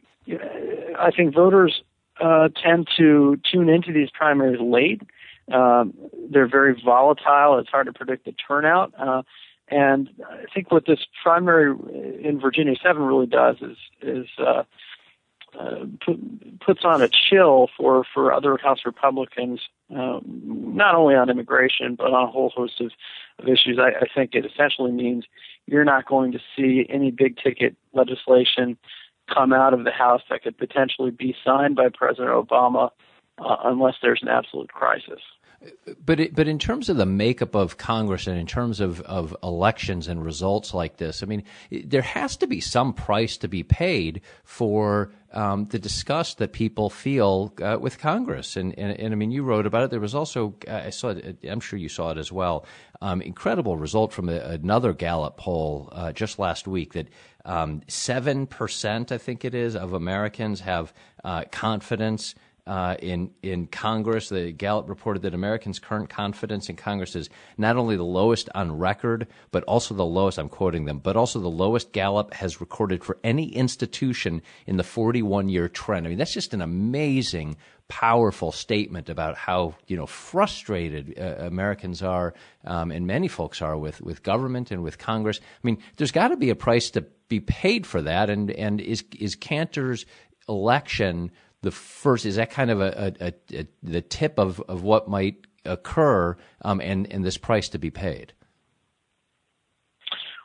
I 0.98 1.10
think 1.14 1.34
voters 1.34 1.82
uh, 2.20 2.48
tend 2.62 2.88
to 2.96 3.38
tune 3.50 3.68
into 3.68 3.92
these 3.92 4.10
primaries 4.10 4.60
late. 4.60 5.02
Um, 5.52 5.94
they're 6.30 6.48
very 6.48 6.80
volatile. 6.82 7.58
It's 7.58 7.70
hard 7.70 7.86
to 7.86 7.92
predict 7.92 8.24
the 8.24 8.32
turnout. 8.32 8.92
Uh, 8.98 9.22
and 9.68 10.08
I 10.28 10.44
think 10.52 10.70
what 10.70 10.86
this 10.86 11.00
primary 11.22 11.74
in 12.22 12.40
Virginia 12.40 12.74
7 12.82 13.02
really 13.02 13.26
does 13.26 13.56
is, 13.60 13.76
is 14.02 14.26
uh, 14.38 14.64
uh, 15.58 15.84
put, 16.04 16.60
puts 16.60 16.84
on 16.84 17.02
a 17.02 17.08
chill 17.08 17.68
for, 17.76 18.04
for 18.12 18.32
other 18.32 18.56
House 18.56 18.80
Republicans, 18.84 19.60
um, 19.94 20.22
not 20.74 20.94
only 20.94 21.14
on 21.14 21.30
immigration, 21.30 21.94
but 21.96 22.12
on 22.12 22.28
a 22.28 22.30
whole 22.30 22.50
host 22.50 22.80
of, 22.80 22.90
of 23.38 23.48
issues. 23.48 23.78
I, 23.78 24.04
I 24.04 24.06
think 24.14 24.34
it 24.34 24.46
essentially 24.46 24.92
means 24.92 25.24
you're 25.66 25.84
not 25.84 26.06
going 26.06 26.32
to 26.32 26.38
see 26.56 26.86
any 26.88 27.10
big 27.10 27.36
ticket 27.36 27.76
legislation 27.92 28.76
come 29.32 29.52
out 29.52 29.74
of 29.74 29.84
the 29.84 29.90
House 29.90 30.22
that 30.30 30.42
could 30.42 30.58
potentially 30.58 31.10
be 31.10 31.34
signed 31.44 31.76
by 31.76 31.88
President 31.92 32.30
Obama 32.30 32.90
uh, 33.38 33.56
unless 33.64 33.94
there's 34.02 34.20
an 34.22 34.28
absolute 34.28 34.70
crisis. 34.72 35.20
But 36.04 36.20
it, 36.20 36.34
but 36.34 36.48
in 36.48 36.58
terms 36.58 36.88
of 36.88 36.96
the 36.96 37.06
makeup 37.06 37.54
of 37.54 37.76
Congress 37.76 38.26
and 38.26 38.38
in 38.38 38.46
terms 38.46 38.80
of, 38.80 39.00
of 39.02 39.36
elections 39.42 40.08
and 40.08 40.24
results 40.24 40.74
like 40.74 40.96
this, 40.96 41.22
I 41.22 41.26
mean, 41.26 41.44
there 41.70 42.02
has 42.02 42.36
to 42.38 42.46
be 42.46 42.60
some 42.60 42.92
price 42.92 43.36
to 43.38 43.48
be 43.48 43.62
paid 43.62 44.22
for 44.44 45.12
um, 45.32 45.66
the 45.66 45.78
disgust 45.78 46.38
that 46.38 46.52
people 46.52 46.90
feel 46.90 47.52
uh, 47.62 47.78
with 47.80 47.98
Congress. 47.98 48.56
And, 48.56 48.78
and, 48.78 48.98
and 48.98 49.12
I 49.12 49.16
mean, 49.16 49.30
you 49.30 49.42
wrote 49.42 49.66
about 49.66 49.84
it. 49.84 49.90
There 49.90 50.00
was 50.00 50.14
also 50.14 50.54
uh, 50.68 50.82
I 50.86 50.90
saw 50.90 51.10
it. 51.10 51.38
I'm 51.44 51.60
sure 51.60 51.78
you 51.78 51.88
saw 51.88 52.10
it 52.10 52.18
as 52.18 52.32
well. 52.32 52.64
Um, 53.00 53.22
incredible 53.22 53.76
result 53.76 54.12
from 54.12 54.28
a, 54.28 54.38
another 54.38 54.92
Gallup 54.92 55.36
poll 55.36 55.88
uh, 55.92 56.12
just 56.12 56.38
last 56.38 56.66
week 56.66 56.92
that 56.92 57.08
um, 57.44 57.82
seven 57.88 58.46
percent, 58.46 59.12
I 59.12 59.18
think 59.18 59.44
it 59.44 59.54
is, 59.54 59.74
of 59.76 59.92
Americans 59.92 60.60
have 60.60 60.92
uh, 61.24 61.44
confidence 61.50 62.34
uh, 62.66 62.96
in 63.00 63.30
in 63.42 63.66
Congress. 63.66 64.28
The 64.28 64.52
Gallup 64.52 64.88
reported 64.88 65.22
that 65.22 65.34
Americans' 65.34 65.78
current 65.78 66.08
confidence 66.08 66.68
in 66.68 66.76
Congress 66.76 67.16
is 67.16 67.28
not 67.58 67.76
only 67.76 67.96
the 67.96 68.04
lowest 68.04 68.48
on 68.54 68.78
record, 68.78 69.26
but 69.50 69.64
also 69.64 69.94
the 69.94 70.04
lowest. 70.04 70.38
I'm 70.38 70.48
quoting 70.48 70.84
them, 70.84 70.98
but 70.98 71.16
also 71.16 71.40
the 71.40 71.48
lowest 71.48 71.92
Gallup 71.92 72.34
has 72.34 72.60
recorded 72.60 73.04
for 73.04 73.18
any 73.24 73.54
institution 73.54 74.42
in 74.66 74.76
the 74.76 74.84
41 74.84 75.48
year 75.48 75.68
trend. 75.68 76.06
I 76.06 76.10
mean, 76.10 76.18
that's 76.18 76.34
just 76.34 76.54
an 76.54 76.62
amazing. 76.62 77.56
Powerful 77.88 78.52
statement 78.52 79.10
about 79.10 79.36
how 79.36 79.74
you 79.86 79.98
know 79.98 80.06
frustrated 80.06 81.14
uh, 81.18 81.44
Americans 81.44 82.02
are, 82.02 82.32
um, 82.64 82.90
and 82.90 83.06
many 83.06 83.28
folks 83.28 83.60
are 83.60 83.76
with 83.76 84.00
with 84.00 84.22
government 84.22 84.70
and 84.70 84.82
with 84.82 84.96
Congress. 84.96 85.40
I 85.42 85.66
mean, 85.66 85.76
there's 85.96 86.12
got 86.12 86.28
to 86.28 86.38
be 86.38 86.48
a 86.48 86.54
price 86.54 86.88
to 86.92 87.02
be 87.28 87.40
paid 87.40 87.86
for 87.86 88.00
that, 88.00 88.30
and 88.30 88.50
and 88.52 88.80
is 88.80 89.04
is 89.18 89.34
Cantor's 89.34 90.06
election 90.48 91.30
the 91.62 91.70
first 91.70 92.26
is 92.26 92.36
that 92.36 92.50
kind 92.50 92.70
of 92.70 92.80
a, 92.80 93.14
a, 93.20 93.32
a, 93.56 93.66
the 93.82 94.00
tip 94.02 94.38
of, 94.38 94.60
of 94.68 94.82
what 94.82 95.08
might 95.08 95.46
occur 95.64 96.36
um, 96.62 96.80
and, 96.80 97.10
and 97.12 97.24
this 97.24 97.38
price 97.38 97.68
to 97.70 97.78
be 97.78 97.90
paid? 97.90 98.32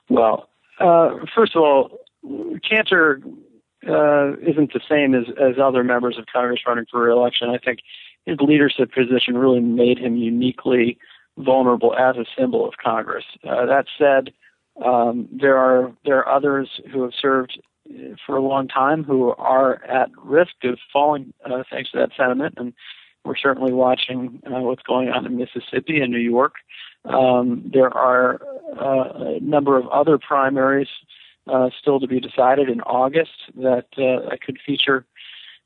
Well, 0.10 0.50
uh, 0.80 1.16
first 1.36 1.56
of 1.56 1.62
all, 1.62 2.00
Cantor 2.68 3.22
uh, 3.88 4.38
isn't 4.38 4.74
the 4.74 4.82
same 4.90 5.14
as, 5.14 5.26
as 5.40 5.56
other 5.62 5.84
members 5.84 6.18
of 6.18 6.26
Congress 6.32 6.62
running 6.66 6.86
for 6.90 7.02
reelection. 7.02 7.50
I 7.50 7.58
think 7.58 7.80
his 8.26 8.38
leadership 8.40 8.92
position 8.94 9.38
really 9.38 9.60
made 9.60 9.98
him 9.98 10.18
uniquely 10.18 10.98
vulnerable 11.38 11.96
as 11.96 12.16
a 12.18 12.26
symbol 12.38 12.68
of 12.68 12.74
Congress. 12.84 13.26
Uh, 13.44 13.66
that 13.66 13.86
said, 13.98 14.34
um, 14.84 15.27
there 15.31 15.57
are 15.57 15.91
there 16.05 16.17
are 16.19 16.36
others 16.36 16.79
who 16.91 17.03
have 17.03 17.13
served 17.19 17.60
for 18.25 18.36
a 18.36 18.41
long 18.41 18.67
time 18.67 19.03
who 19.03 19.29
are 19.38 19.84
at 19.86 20.10
risk 20.17 20.55
of 20.63 20.77
falling 20.91 21.34
uh, 21.46 21.63
thanks 21.69 21.91
to 21.91 21.98
that 22.00 22.10
sentiment. 22.17 22.55
And 22.57 22.74
we're 23.24 23.38
certainly 23.38 23.74
watching 23.74 24.41
uh, 24.46 24.62
what's 24.62 24.84
going 24.84 25.10
on 25.10 25.25
in 25.25 25.38
Mississippi 25.38 26.00
and 26.00 26.12
New 26.12 26.19
York. 26.19 26.55
Um, 27.05 27.69
there 27.74 27.96
are 27.96 28.41
uh, 28.79 29.36
a 29.36 29.39
number 29.41 29.77
of 29.77 29.88
other 29.88 30.17
primaries 30.17 30.88
uh, 31.48 31.69
still 31.79 32.00
to 32.00 32.07
be 32.07 32.19
decided 32.19 32.69
in 32.69 32.81
August 32.81 33.51
that 33.55 33.86
uh, 33.98 34.36
could 34.46 34.57
feature 34.65 35.05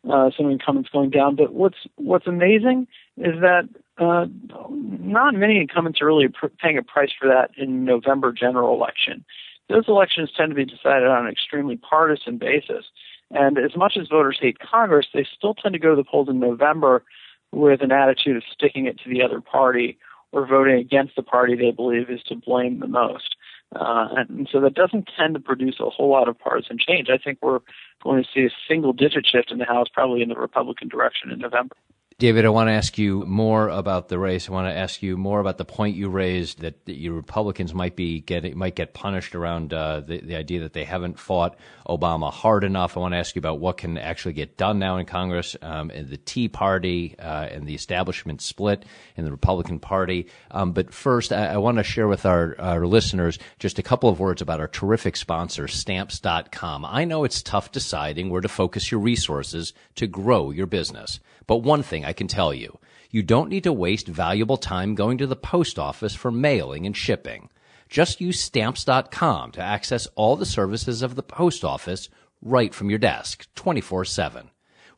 uh, 0.09 0.31
some 0.35 0.49
incumbents 0.49 0.89
going 0.89 1.09
down. 1.09 1.35
But 1.35 1.53
what's 1.53 1.77
what's 1.95 2.27
amazing 2.27 2.87
is 3.17 3.39
that 3.41 3.67
uh, 3.97 4.25
not 4.69 5.33
many 5.33 5.59
incumbents 5.59 6.01
are 6.01 6.05
really 6.05 6.27
pr- 6.27 6.47
paying 6.47 6.77
a 6.77 6.83
price 6.83 7.11
for 7.19 7.27
that 7.27 7.51
in 7.57 7.85
November 7.85 8.31
general 8.31 8.73
election 8.73 9.25
those 9.71 9.87
elections 9.87 10.29
tend 10.35 10.51
to 10.51 10.55
be 10.55 10.65
decided 10.65 11.07
on 11.07 11.25
an 11.25 11.31
extremely 11.31 11.77
partisan 11.77 12.37
basis. 12.37 12.85
And 13.31 13.57
as 13.57 13.75
much 13.75 13.97
as 13.99 14.09
voters 14.09 14.37
hate 14.39 14.59
Congress, 14.59 15.07
they 15.13 15.25
still 15.37 15.53
tend 15.53 15.73
to 15.73 15.79
go 15.79 15.91
to 15.91 15.95
the 15.95 16.03
polls 16.03 16.29
in 16.29 16.39
November 16.39 17.03
with 17.51 17.81
an 17.81 17.91
attitude 17.91 18.37
of 18.37 18.43
sticking 18.51 18.85
it 18.85 18.99
to 18.99 19.09
the 19.09 19.21
other 19.21 19.41
party 19.41 19.97
or 20.33 20.45
voting 20.45 20.75
against 20.75 21.15
the 21.15 21.23
party 21.23 21.55
they 21.55 21.71
believe 21.71 22.09
is 22.09 22.21
to 22.23 22.35
blame 22.35 22.79
the 22.79 22.87
most. 22.87 23.35
Uh, 23.75 24.07
and 24.29 24.49
so 24.51 24.59
that 24.59 24.73
doesn't 24.73 25.09
tend 25.17 25.33
to 25.33 25.39
produce 25.39 25.79
a 25.79 25.89
whole 25.89 26.09
lot 26.09 26.27
of 26.27 26.37
partisan 26.37 26.77
change. 26.77 27.07
I 27.09 27.17
think 27.17 27.39
we're 27.41 27.59
going 28.03 28.21
to 28.21 28.29
see 28.33 28.45
a 28.45 28.49
single 28.67 28.91
digit 28.91 29.25
shift 29.25 29.51
in 29.51 29.59
the 29.59 29.65
House, 29.65 29.87
probably 29.93 30.21
in 30.21 30.29
the 30.29 30.35
Republican 30.35 30.89
direction 30.89 31.31
in 31.31 31.39
November. 31.39 31.75
David, 32.21 32.45
I 32.45 32.49
want 32.49 32.67
to 32.67 32.73
ask 32.73 32.99
you 32.99 33.25
more 33.25 33.67
about 33.69 34.07
the 34.07 34.19
race. 34.19 34.47
I 34.47 34.51
want 34.51 34.67
to 34.67 34.77
ask 34.77 35.01
you 35.01 35.17
more 35.17 35.39
about 35.39 35.57
the 35.57 35.65
point 35.65 35.95
you 35.95 36.07
raised 36.07 36.59
that, 36.59 36.85
that 36.85 37.09
Republicans 37.09 37.73
might 37.73 37.95
be 37.95 38.19
getting 38.19 38.55
might 38.55 38.75
get 38.75 38.93
punished 38.93 39.33
around 39.33 39.73
uh, 39.73 40.01
the, 40.01 40.19
the 40.19 40.35
idea 40.35 40.59
that 40.59 40.73
they 40.73 40.83
haven't 40.83 41.17
fought 41.17 41.57
Obama 41.87 42.31
hard 42.31 42.63
enough. 42.63 42.95
I 42.95 42.99
want 42.99 43.15
to 43.15 43.17
ask 43.17 43.35
you 43.35 43.39
about 43.39 43.59
what 43.59 43.77
can 43.77 43.97
actually 43.97 44.33
get 44.33 44.55
done 44.55 44.77
now 44.77 44.97
in 44.97 45.07
Congress, 45.07 45.55
um, 45.63 45.89
and 45.89 46.09
the 46.09 46.17
Tea 46.17 46.47
Party 46.47 47.15
uh, 47.17 47.47
and 47.49 47.65
the 47.65 47.73
establishment 47.73 48.39
split 48.39 48.85
in 49.15 49.25
the 49.25 49.31
Republican 49.31 49.79
Party. 49.79 50.27
Um, 50.51 50.73
but 50.73 50.93
first, 50.93 51.33
I, 51.33 51.53
I, 51.53 51.57
want 51.57 51.77
to 51.77 51.83
share 51.83 52.07
with 52.07 52.27
our, 52.27 52.55
our 52.59 52.85
listeners 52.85 53.39
just 53.57 53.79
a 53.79 53.83
couple 53.83 54.09
of 54.09 54.19
words 54.19 54.43
about 54.43 54.59
our 54.59 54.67
terrific 54.67 55.15
sponsor, 55.15 55.67
Stamps.com. 55.67 56.85
I 56.85 57.03
know 57.03 57.23
it's 57.23 57.41
tough 57.41 57.71
deciding 57.71 58.29
where 58.29 58.41
to 58.41 58.47
focus 58.47 58.91
your 58.91 58.99
resources 58.99 59.73
to 59.95 60.05
grow 60.05 60.51
your 60.51 60.67
business. 60.67 61.19
But 61.47 61.63
one 61.63 61.83
thing 61.83 62.05
can 62.13 62.27
tell 62.27 62.53
you, 62.53 62.79
you 63.09 63.23
don't 63.23 63.49
need 63.49 63.63
to 63.63 63.73
waste 63.73 64.07
valuable 64.07 64.57
time 64.57 64.95
going 64.95 65.17
to 65.17 65.27
the 65.27 65.35
post 65.35 65.77
office 65.77 66.15
for 66.15 66.31
mailing 66.31 66.85
and 66.85 66.95
shipping. 66.95 67.49
Just 67.89 68.21
use 68.21 68.39
stamps.com 68.39 69.51
to 69.51 69.61
access 69.61 70.07
all 70.15 70.35
the 70.35 70.45
services 70.45 71.01
of 71.01 71.15
the 71.15 71.23
post 71.23 71.65
office 71.65 72.09
right 72.41 72.73
from 72.73 72.89
your 72.89 72.99
desk, 72.99 73.47
24 73.55 74.05
7. 74.05 74.49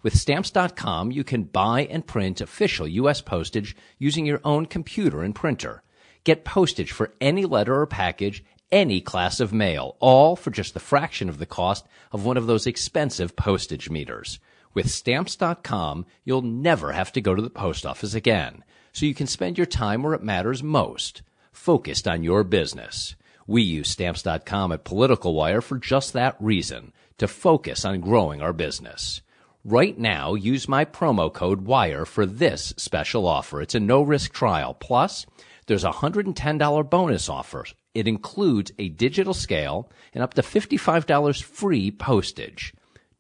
With 0.03 0.15
stamps.com, 0.15 1.12
you 1.12 1.24
can 1.24 1.43
buy 1.43 1.86
and 1.86 2.05
print 2.05 2.41
official 2.41 2.88
U.S. 2.88 3.22
postage 3.22 3.75
using 3.98 4.25
your 4.25 4.41
own 4.43 4.65
computer 4.65 5.24
and 5.24 5.34
printer. 5.34 5.82
Get 6.24 6.46
postage 6.46 6.91
for 6.91 7.13
any 7.20 7.46
letter 7.46 7.79
or 7.79 7.88
package, 7.88 8.43
any 8.72 9.01
class 9.01 9.39
of 9.39 9.53
mail, 9.53 9.96
all 10.00 10.36
for 10.36 10.51
just 10.51 10.74
the 10.74 10.79
fraction 10.79 11.29
of 11.29 11.38
the 11.38 11.46
cost 11.46 11.86
of 12.12 12.25
one 12.25 12.38
of 12.38 12.48
those 12.48 12.67
expensive 12.67 13.36
postage 13.36 13.89
meters. 13.89 14.39
With 14.74 14.89
stamps.com, 14.89 16.06
you'll 16.24 16.42
never 16.42 16.94
have 16.94 17.12
to 17.13 17.22
go 17.22 17.36
to 17.36 17.42
the 17.42 17.50
post 17.50 17.86
office 17.86 18.13
again, 18.13 18.63
so 18.92 19.06
you 19.06 19.13
can 19.13 19.27
spend 19.27 19.58
your 19.58 19.68
time 19.68 20.03
where 20.03 20.13
it 20.13 20.24
matters 20.24 20.63
most, 20.63 21.22
focused 21.51 22.08
on 22.08 22.24
your 22.24 22.44
business. 22.44 23.15
We 23.46 23.62
use 23.62 23.89
stamps.com 23.89 24.72
at 24.72 24.84
Political 24.84 25.34
Wire 25.36 25.62
for 25.62 25.77
just 25.77 26.13
that 26.13 26.36
reason, 26.39 26.94
to 27.18 27.27
focus 27.27 27.86
on 27.86 28.00
growing 28.00 28.42
our 28.42 28.53
business. 28.53 29.22
Right 29.65 29.98
now, 29.98 30.34
use 30.34 30.68
my 30.68 30.84
promo 30.84 31.32
code 31.32 31.62
WIRE 31.62 32.06
for 32.06 32.25
this 32.25 32.74
special 32.75 33.27
offer. 33.27 33.62
It's 33.62 33.75
a 33.75 33.80
no 33.80 34.01
risk 34.01 34.34
trial. 34.34 34.74
Plus, 34.74 35.25
there's 35.68 35.86
a 35.86 35.92
$110 35.92 36.89
bonus 36.89 37.30
offer. 37.30 37.65
It 37.94 38.08
includes 38.08 38.74
a 38.77 38.89
digital 38.89 39.34
scale 39.34 39.89
and 40.13 40.22
up 40.22 40.34
to 40.34 40.42
$55 40.42 41.44
free 41.44 41.92
postage. 41.92 42.74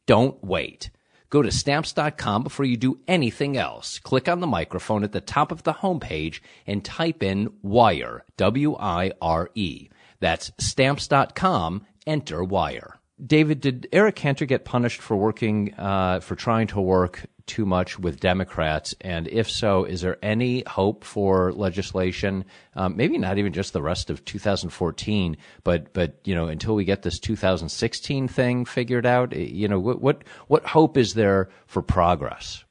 Don't 0.05 0.43
wait. 0.43 0.89
Go 1.33 1.41
to 1.41 1.51
stamps.com 1.51 2.43
before 2.43 2.63
you 2.63 2.77
do 2.77 2.99
anything 3.07 3.57
else. 3.57 3.97
Click 3.97 4.29
on 4.29 4.39
the 4.39 4.45
microphone 4.45 5.03
at 5.03 5.13
the 5.13 5.19
top 5.19 5.51
of 5.51 5.63
the 5.63 5.73
homepage 5.73 6.41
and 6.67 6.85
type 6.85 7.23
in 7.23 7.51
WIRE, 7.63 8.23
W-I-R-E. 8.37 9.89
That's 10.19 10.51
stamps.com, 10.59 11.87
enter 12.05 12.43
WIRE. 12.43 12.99
David, 13.25 13.61
did 13.61 13.87
Eric 13.91 14.17
Cantor 14.17 14.45
get 14.45 14.63
punished 14.63 15.01
for 15.01 15.17
working, 15.17 15.73
uh, 15.73 16.19
for 16.19 16.35
trying 16.35 16.67
to 16.67 16.79
work 16.79 17.25
too 17.45 17.65
much 17.65 17.99
with 17.99 18.19
Democrats? 18.19 18.95
And 19.01 19.27
if 19.27 19.49
so, 19.49 19.83
is 19.83 20.01
there 20.01 20.17
any 20.21 20.63
hope 20.67 21.03
for 21.03 21.51
legislation? 21.53 22.45
Um, 22.75 22.95
maybe 22.95 23.17
not 23.17 23.37
even 23.37 23.53
just 23.53 23.73
the 23.73 23.81
rest 23.81 24.09
of 24.09 24.23
2014, 24.25 25.37
but 25.63 25.93
but 25.93 26.19
you 26.23 26.35
know 26.35 26.47
until 26.47 26.75
we 26.75 26.85
get 26.85 27.01
this 27.01 27.19
2016 27.19 28.27
thing 28.27 28.65
figured 28.65 29.05
out, 29.05 29.33
eh, 29.33 29.39
you 29.39 29.67
know 29.67 29.79
what 29.79 30.01
what 30.01 30.23
what 30.47 30.65
hope 30.65 30.97
is 30.97 31.13
there 31.13 31.49
for 31.65 31.81
progress? 31.81 32.63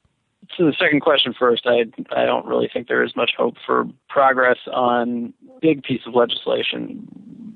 To 0.57 0.65
the 0.65 0.75
second 0.77 1.01
question 1.01 1.33
first, 1.37 1.65
I 1.65 1.85
I 2.15 2.25
don't 2.25 2.45
really 2.45 2.69
think 2.71 2.87
there 2.87 3.03
is 3.03 3.15
much 3.15 3.31
hope 3.37 3.55
for 3.65 3.85
progress 4.09 4.57
on 4.71 5.33
big 5.61 5.83
piece 5.83 6.01
of 6.05 6.13
legislation. 6.13 7.07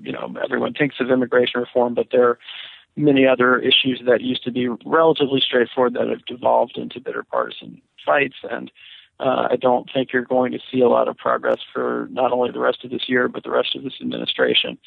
You 0.01 0.13
know, 0.13 0.33
everyone 0.43 0.73
thinks 0.73 0.95
of 0.99 1.11
immigration 1.11 1.59
reform, 1.59 1.93
but 1.93 2.07
there 2.11 2.37
many 2.97 3.27
other 3.27 3.59
issues 3.59 4.01
that 4.05 4.21
used 4.21 4.43
to 4.43 4.51
be 4.51 4.67
relatively 4.85 5.39
straightforward 5.39 5.93
that 5.93 6.09
have 6.09 6.25
devolved 6.25 6.77
into 6.77 6.99
bitter 6.99 7.23
partisan 7.23 7.81
fights. 8.05 8.37
And 8.49 8.71
uh, 9.19 9.47
I 9.51 9.55
don't 9.55 9.89
think 9.93 10.11
you're 10.11 10.23
going 10.23 10.51
to 10.51 10.59
see 10.71 10.81
a 10.81 10.89
lot 10.89 11.07
of 11.07 11.17
progress 11.17 11.59
for 11.73 12.07
not 12.11 12.31
only 12.31 12.51
the 12.51 12.59
rest 12.59 12.83
of 12.83 12.91
this 12.91 13.07
year, 13.07 13.27
but 13.27 13.43
the 13.43 13.51
rest 13.51 13.75
of 13.75 13.83
this 13.83 13.95
administration. 14.01 14.77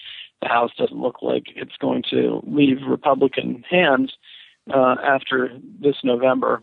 The 0.42 0.48
House 0.48 0.72
doesn't 0.76 1.00
look 1.00 1.22
like 1.22 1.44
it's 1.56 1.76
going 1.80 2.04
to 2.10 2.40
leave 2.46 2.78
Republican 2.86 3.64
hands 3.68 4.12
uh, 4.72 4.96
after 5.02 5.50
this 5.80 5.96
November. 6.04 6.62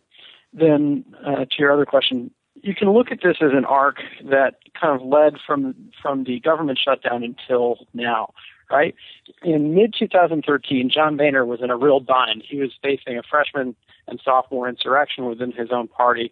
Then, 0.53 1.05
uh, 1.25 1.45
to 1.45 1.55
your 1.59 1.73
other 1.73 1.85
question, 1.85 2.31
you 2.63 2.75
can 2.75 2.91
look 2.91 3.11
at 3.11 3.19
this 3.23 3.37
as 3.41 3.51
an 3.53 3.65
arc 3.65 3.97
that 4.29 4.55
kind 4.79 4.99
of 4.99 5.07
led 5.07 5.35
from 5.45 5.75
from 6.01 6.23
the 6.23 6.39
government 6.39 6.79
shutdown 6.83 7.23
until 7.23 7.87
now 7.93 8.33
right? 8.69 8.95
In 9.43 9.73
mid 9.73 9.95
2013, 9.97 10.89
John 10.89 11.17
Boehner 11.17 11.45
was 11.45 11.61
in 11.61 11.69
a 11.69 11.77
real 11.77 11.99
bind. 11.99 12.43
He 12.47 12.57
was 12.57 12.71
facing 12.81 13.17
a 13.17 13.23
freshman 13.23 13.75
and 14.07 14.21
sophomore 14.23 14.67
insurrection 14.67 15.25
within 15.25 15.51
his 15.51 15.69
own 15.71 15.87
party 15.87 16.31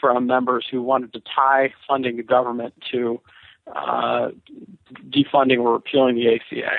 from 0.00 0.26
members 0.26 0.66
who 0.70 0.82
wanted 0.82 1.12
to 1.12 1.20
tie 1.20 1.72
funding 1.86 2.16
the 2.16 2.22
government 2.22 2.74
to 2.90 3.20
uh, 3.74 4.28
defunding 5.10 5.58
or 5.58 5.74
repealing 5.74 6.14
the 6.14 6.34
ACA. 6.34 6.70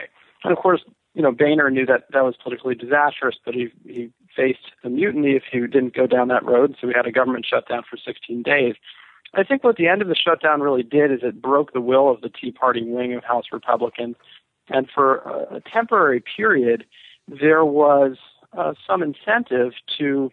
And 0.44 0.54
of 0.54 0.60
course, 0.60 0.82
you 1.14 1.22
know, 1.22 1.32
Boehner 1.32 1.70
knew 1.70 1.86
that 1.86 2.06
that 2.14 2.24
was 2.24 2.36
politically 2.42 2.76
disastrous, 2.76 3.36
but 3.44 3.54
he 3.54 3.70
he 3.86 4.10
faced 4.40 4.72
a 4.84 4.90
mutiny 4.90 5.32
if 5.32 5.44
he 5.52 5.60
didn't 5.60 5.94
go 5.96 6.08
down 6.08 6.30
that 6.30 6.46
road. 6.46 6.76
So 6.80 6.88
we 6.88 6.94
had 6.96 7.06
a 7.06 7.12
government 7.12 7.46
shutdown 7.50 7.84
for 7.90 7.98
16 7.98 8.44
days. 8.44 8.76
I 9.34 9.44
think 9.44 9.64
what 9.64 9.76
the 9.76 9.88
end 9.88 10.02
of 10.02 10.08
the 10.08 10.16
shutdown 10.16 10.62
really 10.62 10.84
did 10.84 11.12
is 11.12 11.20
it 11.24 11.42
broke 11.42 11.74
the 11.74 11.82
will 11.82 12.10
of 12.10 12.22
the 12.22 12.30
Tea 12.30 12.52
Party 12.52 12.84
wing 12.84 13.14
of 13.14 13.24
House 13.24 13.46
Republicans 13.52 14.16
and 14.70 14.88
for 14.94 15.18
a 15.52 15.62
temporary 15.72 16.24
period, 16.36 16.86
there 17.28 17.66
was 17.66 18.18
uh, 18.58 18.74
some 18.88 19.04
incentive 19.04 19.74
to 19.98 20.32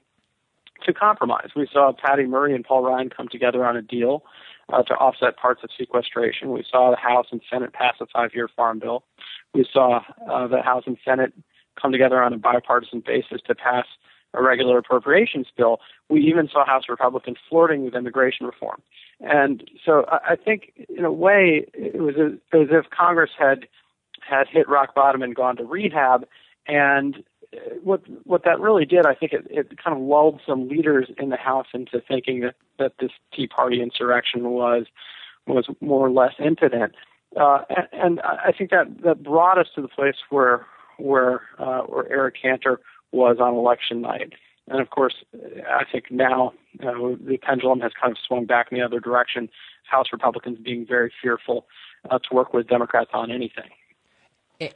to 0.84 0.92
compromise. 0.92 1.48
We 1.56 1.66
saw 1.72 1.92
Patty 1.92 2.26
Murray 2.26 2.54
and 2.54 2.62
Paul 2.62 2.82
Ryan 2.82 3.08
come 3.08 3.28
together 3.28 3.64
on 3.64 3.78
a 3.78 3.82
deal 3.82 4.22
uh, 4.70 4.82
to 4.82 4.94
offset 4.94 5.38
parts 5.38 5.62
of 5.64 5.70
sequestration. 5.76 6.52
We 6.52 6.66
saw 6.70 6.90
the 6.90 6.98
House 6.98 7.28
and 7.32 7.40
Senate 7.50 7.72
pass 7.72 7.94
a 7.98 8.06
five-year 8.06 8.50
farm 8.54 8.78
bill. 8.78 9.02
We 9.54 9.66
saw 9.72 10.02
uh, 10.30 10.46
the 10.48 10.60
House 10.60 10.82
and 10.86 10.98
Senate 11.02 11.32
come 11.80 11.92
together 11.92 12.22
on 12.22 12.32
a 12.32 12.38
bipartisan 12.38 13.00
basis 13.00 13.40
to 13.46 13.54
pass 13.54 13.86
a 14.34 14.42
regular 14.42 14.78
appropriations 14.78 15.46
bill. 15.56 15.80
We 16.10 16.20
even 16.20 16.48
saw 16.48 16.66
House 16.66 16.84
Republicans 16.88 17.38
flirting 17.48 17.84
with 17.84 17.94
immigration 17.94 18.46
reform. 18.46 18.82
And 19.20 19.68
so 19.84 20.04
I, 20.08 20.32
I 20.32 20.36
think, 20.36 20.72
in 20.88 21.04
a 21.04 21.12
way, 21.12 21.66
it 21.72 22.00
was 22.00 22.16
as, 22.16 22.32
as 22.52 22.68
if 22.70 22.90
Congress 22.90 23.30
had 23.38 23.66
had 24.20 24.46
hit 24.48 24.68
rock 24.68 24.94
bottom 24.94 25.22
and 25.22 25.34
gone 25.34 25.56
to 25.56 25.64
rehab. 25.64 26.26
And 26.66 27.22
what 27.82 28.02
what 28.24 28.44
that 28.44 28.60
really 28.60 28.84
did, 28.84 29.06
I 29.06 29.14
think, 29.14 29.32
it, 29.32 29.46
it 29.48 29.82
kind 29.82 29.96
of 29.96 30.02
lulled 30.02 30.40
some 30.46 30.68
leaders 30.68 31.10
in 31.18 31.30
the 31.30 31.36
House 31.36 31.68
into 31.72 32.02
thinking 32.06 32.40
that 32.40 32.56
that 32.78 32.92
this 33.00 33.12
Tea 33.32 33.46
Party 33.46 33.80
insurrection 33.80 34.50
was 34.50 34.86
was 35.46 35.66
more 35.80 36.06
or 36.06 36.10
less 36.10 36.34
impotent. 36.38 36.94
Uh, 37.40 37.60
and, 37.70 37.88
and 37.92 38.20
I 38.20 38.52
think 38.56 38.70
that 38.70 39.02
that 39.02 39.22
brought 39.22 39.58
us 39.58 39.68
to 39.74 39.82
the 39.82 39.88
place 39.88 40.16
where 40.28 40.66
where 40.98 41.42
uh, 41.58 41.82
where 41.82 42.10
Eric 42.10 42.36
Cantor 42.40 42.80
was 43.12 43.38
on 43.40 43.54
election 43.54 44.00
night. 44.00 44.32
And 44.68 44.80
of 44.80 44.90
course, 44.90 45.14
I 45.34 45.84
think 45.90 46.10
now 46.10 46.52
uh, 46.80 47.14
the 47.20 47.38
pendulum 47.40 47.80
has 47.80 47.92
kind 48.00 48.10
of 48.10 48.18
swung 48.26 48.46
back 48.46 48.68
in 48.70 48.78
the 48.78 48.84
other 48.84 49.00
direction. 49.00 49.48
House 49.84 50.06
Republicans 50.12 50.58
being 50.58 50.84
very 50.84 51.12
fearful 51.22 51.66
uh, 52.10 52.18
to 52.18 52.34
work 52.34 52.52
with 52.52 52.66
Democrats 52.68 53.10
on 53.14 53.30
anything. 53.30 53.70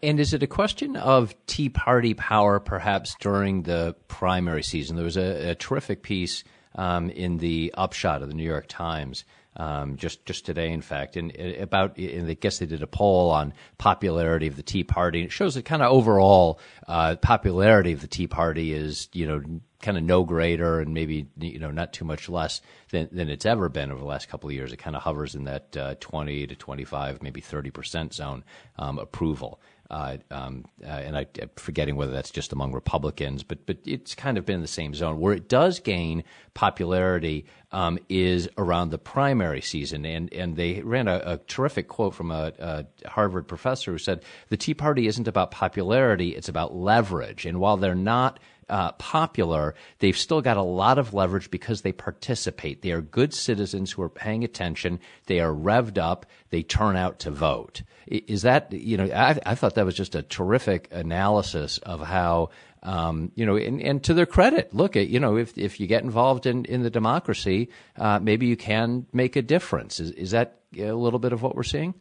And 0.03 0.21
is 0.21 0.35
it 0.35 0.43
a 0.43 0.47
question 0.47 0.95
of 0.97 1.35
Tea 1.47 1.71
Party 1.71 2.15
power, 2.15 2.61
perhaps 2.61 3.17
during 3.19 3.63
the 3.63 3.97
primary 4.09 4.63
season? 4.63 4.97
There 4.97 5.05
was 5.05 5.17
a, 5.17 5.51
a 5.51 5.55
terrific 5.55 6.03
piece 6.03 6.45
um, 6.75 7.11
in 7.11 7.39
the 7.39 7.75
Upshot 7.77 8.23
of 8.23 8.29
the 8.29 8.35
New 8.35 8.45
York 8.45 8.67
Times 8.69 9.25
um, 9.57 9.97
just 9.97 10.25
just 10.25 10.47
today, 10.47 10.71
in 10.71 10.81
fact, 10.81 11.17
and 11.17 11.35
about 11.37 11.97
and 11.99 12.29
I 12.29 12.35
guess 12.35 12.59
they 12.59 12.67
did 12.67 12.83
a 12.83 12.87
poll 12.87 13.31
on 13.31 13.53
popularity 13.79 14.47
of 14.47 14.57
the 14.57 14.63
Tea 14.63 14.85
Party. 14.85 15.25
It 15.25 15.33
shows 15.33 15.55
that 15.55 15.65
kind 15.65 15.83
of 15.83 15.91
overall 15.91 16.61
uh, 16.87 17.17
popularity 17.17 17.93
of 17.93 18.01
the 18.01 18.07
Tea 18.07 18.29
Party 18.29 18.73
is 18.73 19.09
you 19.13 19.27
know 19.27 19.43
kind 19.83 19.97
of 19.97 20.05
no 20.05 20.25
greater 20.25 20.81
and 20.81 20.95
maybe 20.95 21.27
you 21.39 21.59
know 21.59 21.71
not 21.71 21.93
too 21.93 22.05
much 22.05 22.29
less 22.29 22.61
than, 22.91 23.09
than 23.11 23.29
it's 23.29 23.47
ever 23.47 23.69
been 23.69 23.91
over 23.91 24.01
the 24.01 24.07
last 24.07 24.29
couple 24.29 24.49
of 24.49 24.55
years. 24.55 24.73
It 24.73 24.77
kind 24.77 24.95
of 24.95 25.03
hovers 25.03 25.35
in 25.35 25.45
that 25.45 25.77
uh, 25.77 25.95
20 25.99 26.47
to 26.47 26.55
25, 26.55 27.23
maybe 27.23 27.41
30 27.41 27.71
percent 27.71 28.15
zone 28.15 28.45
um, 28.79 28.99
approval. 28.99 29.61
Uh, 29.91 30.19
um, 30.31 30.65
uh, 30.85 30.87
and 30.87 31.17
I, 31.17 31.27
am 31.41 31.51
forgetting 31.57 31.97
whether 31.97 32.13
that's 32.13 32.31
just 32.31 32.53
among 32.53 32.73
Republicans, 32.73 33.43
but 33.43 33.67
but 33.67 33.79
it's 33.85 34.15
kind 34.15 34.39
of 34.39 34.47
been 34.47 34.57
in 34.57 34.61
the 34.61 34.69
same 34.69 34.95
zone. 34.95 35.19
Where 35.19 35.35
it 35.35 35.49
does 35.49 35.81
gain 35.81 36.23
popularity 36.55 37.47
um, 37.73 37.99
is 38.09 38.49
around 38.57 38.91
the 38.91 38.99
primary 38.99 39.61
season, 39.61 40.05
and 40.05 40.33
and 40.33 40.55
they 40.55 40.81
ran 40.83 41.09
a, 41.09 41.21
a 41.25 41.39
terrific 41.39 41.89
quote 41.89 42.15
from 42.15 42.31
a, 42.31 42.53
a, 42.61 42.87
Harvard 43.09 43.49
professor 43.49 43.91
who 43.91 43.99
said 43.99 44.23
the 44.49 44.57
Tea 44.57 44.75
Party 44.75 45.09
isn't 45.09 45.27
about 45.27 45.51
popularity; 45.51 46.37
it's 46.37 46.49
about 46.49 46.73
leverage. 46.73 47.45
And 47.45 47.59
while 47.59 47.77
they're 47.77 47.97
not 47.97 48.39
uh, 48.71 48.93
popular, 48.93 49.75
they've 49.99 50.17
still 50.17 50.41
got 50.41 50.57
a 50.57 50.63
lot 50.63 50.99
of 50.99 51.13
leverage 51.13 51.51
because 51.51 51.83
they 51.83 51.93
participate. 51.93 52.83
They 52.83 52.93
are 52.93 53.01
good 53.01 53.35
citizens 53.35 53.93
who 53.93 54.03
are 54.03 54.09
paying 54.09 54.45
attention. 54.45 55.01
They 55.27 55.41
are 55.41 55.53
revved 55.53 55.99
up. 55.99 56.25
They 56.51 56.63
turn 56.63 56.97
out 56.97 57.19
to 57.21 57.31
vote. 57.31 57.83
Is 58.07 58.43
that, 58.43 58.73
you 58.73 58.97
know, 58.97 59.05
I, 59.13 59.39
I 59.45 59.55
thought 59.55 59.75
that 59.75 59.85
was 59.85 59.97
just 59.97 60.15
a 60.15 60.23
terrific 60.23 60.89
analysis 60.91 61.79
of 61.79 62.01
how, 62.01 62.51
um, 62.83 63.33
you 63.35 63.45
know, 63.45 63.57
and, 63.57 63.81
and, 63.83 64.03
to 64.05 64.15
their 64.15 64.27
credit, 64.27 64.73
look 64.73 64.97
at, 64.97 65.09
you 65.09 65.21
know, 65.21 65.37
if, 65.37 65.59
if 65.59 65.81
you 65.81 65.87
get 65.87 66.03
involved 66.03 66.47
in, 66.47 66.65
in 66.65 66.83
the 66.83 66.91
democracy, 66.91 67.69
uh, 67.99 68.19
maybe 68.21 68.47
you 68.47 68.57
can 68.57 69.07
make 69.13 69.37
a 69.37 69.43
difference. 69.43 70.01
Is, 70.01 70.13
is 70.13 70.31
that 70.31 70.61
a 70.79 70.93
little 70.93 71.19
bit 71.19 71.33
of 71.33 71.43
what 71.43 71.55
we're 71.55 71.63
seeing? 71.63 71.95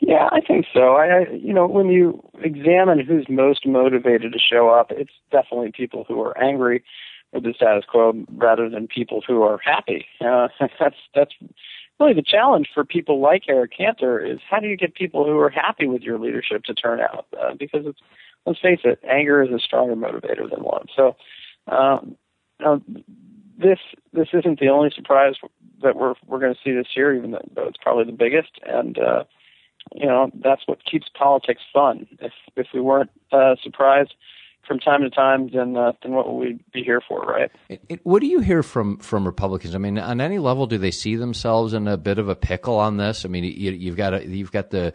Yeah, 0.00 0.28
I 0.32 0.40
think 0.40 0.66
so. 0.72 0.94
I, 0.96 1.06
I, 1.06 1.26
you 1.32 1.52
know, 1.52 1.66
when 1.66 1.88
you 1.88 2.22
examine 2.42 3.00
who's 3.00 3.26
most 3.28 3.66
motivated 3.66 4.32
to 4.32 4.38
show 4.38 4.70
up, 4.70 4.90
it's 4.90 5.12
definitely 5.30 5.72
people 5.72 6.04
who 6.08 6.20
are 6.22 6.36
angry 6.42 6.82
with 7.32 7.44
the 7.44 7.52
status 7.54 7.84
quo 7.88 8.14
rather 8.36 8.68
than 8.68 8.88
people 8.88 9.22
who 9.26 9.42
are 9.42 9.58
happy. 9.62 10.06
Uh, 10.20 10.48
that's 10.80 10.96
that's 11.14 11.34
really 12.00 12.14
the 12.14 12.22
challenge 12.22 12.68
for 12.72 12.84
people 12.84 13.20
like 13.20 13.42
Eric 13.48 13.72
Cantor 13.76 14.18
is 14.24 14.38
how 14.48 14.58
do 14.58 14.68
you 14.68 14.76
get 14.76 14.94
people 14.94 15.24
who 15.26 15.38
are 15.38 15.50
happy 15.50 15.86
with 15.86 16.02
your 16.02 16.18
leadership 16.18 16.64
to 16.64 16.74
turn 16.74 17.00
out? 17.00 17.26
Uh, 17.38 17.54
because 17.58 17.82
it's 17.84 18.00
let's 18.46 18.58
face 18.60 18.80
it, 18.84 18.98
anger 19.08 19.42
is 19.42 19.50
a 19.50 19.58
stronger 19.58 19.94
motivator 19.94 20.48
than 20.50 20.64
one. 20.64 20.86
So, 20.96 21.14
um, 21.68 22.16
uh, 22.64 22.78
this 23.58 23.78
this 24.14 24.28
isn't 24.32 24.60
the 24.60 24.68
only 24.68 24.90
surprise 24.94 25.34
that 25.82 25.96
we're 25.96 26.14
we're 26.26 26.40
going 26.40 26.54
to 26.54 26.60
see 26.64 26.72
this 26.74 26.96
year, 26.96 27.14
even 27.14 27.32
though 27.32 27.68
it's 27.68 27.78
probably 27.82 28.04
the 28.04 28.12
biggest. 28.16 28.52
And 28.66 28.98
uh, 28.98 29.24
you 29.94 30.06
know 30.06 30.30
that's 30.42 30.62
what 30.66 30.84
keeps 30.84 31.08
politics 31.16 31.62
fun. 31.72 32.06
If 32.20 32.32
if 32.56 32.68
we 32.72 32.80
weren't 32.80 33.10
uh, 33.32 33.56
surprised 33.62 34.14
from 34.66 34.78
time 34.78 35.02
to 35.02 35.10
time, 35.10 35.50
then 35.52 35.76
uh, 35.76 35.92
then 36.02 36.12
what 36.12 36.32
would 36.32 36.38
we 36.38 36.58
be 36.72 36.84
here 36.84 37.00
for, 37.06 37.22
right? 37.22 37.50
It, 37.68 37.82
it, 37.88 38.00
what 38.04 38.20
do 38.20 38.26
you 38.26 38.40
hear 38.40 38.62
from 38.62 38.98
from 38.98 39.26
Republicans? 39.26 39.74
I 39.74 39.78
mean, 39.78 39.98
on 39.98 40.20
any 40.20 40.38
level, 40.38 40.66
do 40.66 40.78
they 40.78 40.92
see 40.92 41.16
themselves 41.16 41.74
in 41.74 41.88
a 41.88 41.96
bit 41.96 42.18
of 42.18 42.28
a 42.28 42.36
pickle 42.36 42.76
on 42.76 42.96
this? 42.96 43.24
I 43.24 43.28
mean, 43.28 43.44
you, 43.44 43.90
have 43.90 43.96
got 43.96 44.14
a, 44.14 44.26
you've 44.26 44.52
got 44.52 44.70
the 44.70 44.92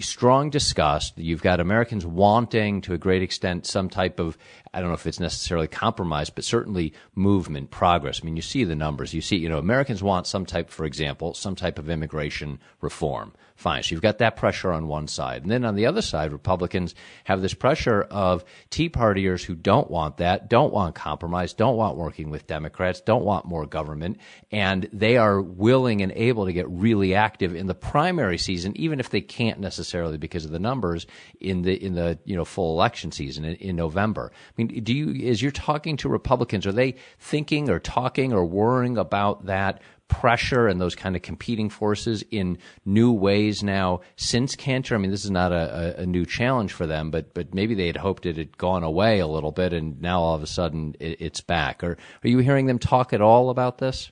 strong 0.00 0.50
disgust. 0.50 1.18
You've 1.18 1.42
got 1.42 1.60
Americans 1.60 2.04
wanting, 2.06 2.80
to 2.82 2.94
a 2.94 2.98
great 2.98 3.22
extent, 3.22 3.66
some 3.66 3.88
type 3.88 4.18
of 4.18 4.36
I 4.74 4.80
don't 4.80 4.88
know 4.88 4.94
if 4.94 5.06
it's 5.06 5.20
necessarily 5.20 5.68
compromise, 5.68 6.30
but 6.30 6.42
certainly 6.42 6.94
movement, 7.14 7.70
progress. 7.70 8.20
I 8.20 8.24
mean, 8.24 8.34
you 8.34 8.42
see 8.42 8.64
the 8.64 8.74
numbers. 8.74 9.14
You 9.14 9.20
see, 9.20 9.36
you 9.36 9.48
know, 9.48 9.58
Americans 9.58 10.02
want 10.02 10.26
some 10.26 10.44
type, 10.44 10.68
for 10.68 10.84
example, 10.84 11.32
some 11.32 11.54
type 11.54 11.78
of 11.78 11.88
immigration 11.88 12.58
reform. 12.80 13.32
Fine. 13.54 13.84
So 13.84 13.94
you've 13.94 14.02
got 14.02 14.18
that 14.18 14.34
pressure 14.34 14.72
on 14.72 14.88
one 14.88 15.06
side. 15.06 15.42
And 15.42 15.50
then 15.50 15.64
on 15.64 15.76
the 15.76 15.86
other 15.86 16.02
side, 16.02 16.32
Republicans 16.32 16.96
have 17.22 17.40
this 17.40 17.54
pressure 17.54 18.02
of 18.02 18.44
Tea 18.70 18.90
Partiers 18.90 19.44
who 19.44 19.54
don't 19.54 19.88
want 19.88 20.16
that, 20.16 20.50
don't 20.50 20.72
want 20.72 20.96
compromise, 20.96 21.52
don't 21.52 21.76
want 21.76 21.96
working 21.96 22.30
with 22.30 22.48
Democrats, 22.48 23.00
don't 23.00 23.24
want 23.24 23.46
more 23.46 23.66
government. 23.66 24.18
And 24.50 24.88
they 24.92 25.18
are 25.18 25.40
willing 25.40 26.02
and 26.02 26.10
able 26.16 26.46
to 26.46 26.52
get 26.52 26.68
really 26.68 27.14
active 27.14 27.54
in 27.54 27.68
the 27.68 27.76
primary 27.76 28.38
season, 28.38 28.76
even 28.76 28.98
if 28.98 29.10
they 29.10 29.20
can't 29.20 29.60
necessarily 29.60 29.73
because 30.18 30.44
of 30.44 30.50
the 30.50 30.58
numbers 30.58 31.06
in 31.40 31.62
the, 31.62 31.74
in 31.74 31.94
the, 31.94 32.18
you 32.24 32.36
know, 32.36 32.44
full 32.44 32.72
election 32.72 33.12
season 33.12 33.44
in, 33.44 33.54
in 33.56 33.76
November. 33.76 34.32
I 34.34 34.52
mean, 34.56 34.84
do 34.84 34.92
you, 34.92 35.28
as 35.28 35.42
you're 35.42 35.52
talking 35.52 35.96
to 35.98 36.08
Republicans, 36.08 36.66
are 36.66 36.72
they 36.72 36.96
thinking 37.18 37.70
or 37.70 37.78
talking 37.78 38.32
or 38.32 38.44
worrying 38.44 38.98
about 38.98 39.46
that 39.46 39.80
pressure 40.08 40.68
and 40.68 40.80
those 40.80 40.94
kind 40.94 41.16
of 41.16 41.22
competing 41.22 41.68
forces 41.70 42.22
in 42.30 42.58
new 42.84 43.12
ways 43.12 43.62
now 43.62 44.00
since 44.16 44.54
Cantor? 44.54 44.94
I 44.94 44.98
mean, 44.98 45.10
this 45.10 45.24
is 45.24 45.30
not 45.30 45.52
a, 45.52 46.00
a, 46.00 46.06
new 46.06 46.26
challenge 46.26 46.72
for 46.72 46.86
them, 46.86 47.10
but 47.10 47.34
but 47.34 47.54
maybe 47.54 47.74
they 47.74 47.86
had 47.86 47.96
hoped 47.96 48.26
it 48.26 48.36
had 48.36 48.56
gone 48.58 48.82
away 48.82 49.18
a 49.18 49.26
little 49.26 49.52
bit, 49.52 49.72
and 49.72 50.00
now 50.00 50.20
all 50.20 50.34
of 50.34 50.42
a 50.42 50.46
sudden 50.46 50.94
it, 51.00 51.20
it's 51.20 51.40
back. 51.40 51.82
Or 51.82 51.96
are 52.24 52.28
you 52.28 52.38
hearing 52.38 52.66
them 52.66 52.78
talk 52.78 53.12
at 53.12 53.20
all 53.20 53.50
about 53.50 53.78
this? 53.78 54.10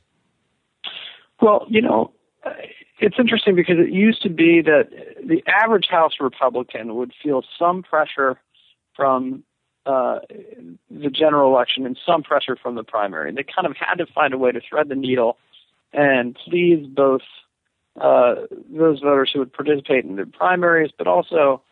Well, 1.40 1.66
you 1.68 1.82
know, 1.82 2.12
it's 3.02 3.16
interesting 3.18 3.54
because 3.54 3.76
it 3.78 3.92
used 3.92 4.22
to 4.22 4.30
be 4.30 4.62
that 4.62 4.88
the 5.24 5.42
average 5.46 5.86
House 5.90 6.14
Republican 6.20 6.94
would 6.94 7.12
feel 7.22 7.42
some 7.58 7.82
pressure 7.82 8.40
from 8.94 9.42
uh, 9.86 10.20
the 10.90 11.10
general 11.10 11.52
election 11.54 11.84
and 11.86 11.98
some 12.06 12.22
pressure 12.22 12.56
from 12.56 12.76
the 12.76 12.84
primary. 12.84 13.32
They 13.32 13.44
kind 13.44 13.66
of 13.66 13.76
had 13.76 13.96
to 13.96 14.06
find 14.06 14.32
a 14.32 14.38
way 14.38 14.52
to 14.52 14.60
thread 14.60 14.88
the 14.88 14.94
needle 14.94 15.36
and 15.92 16.36
please 16.48 16.86
both 16.86 17.22
uh, 18.00 18.34
those 18.74 19.00
voters 19.00 19.30
who 19.32 19.40
would 19.40 19.52
participate 19.52 20.04
in 20.04 20.16
the 20.16 20.24
primaries, 20.24 20.90
but 20.96 21.06
also, 21.06 21.62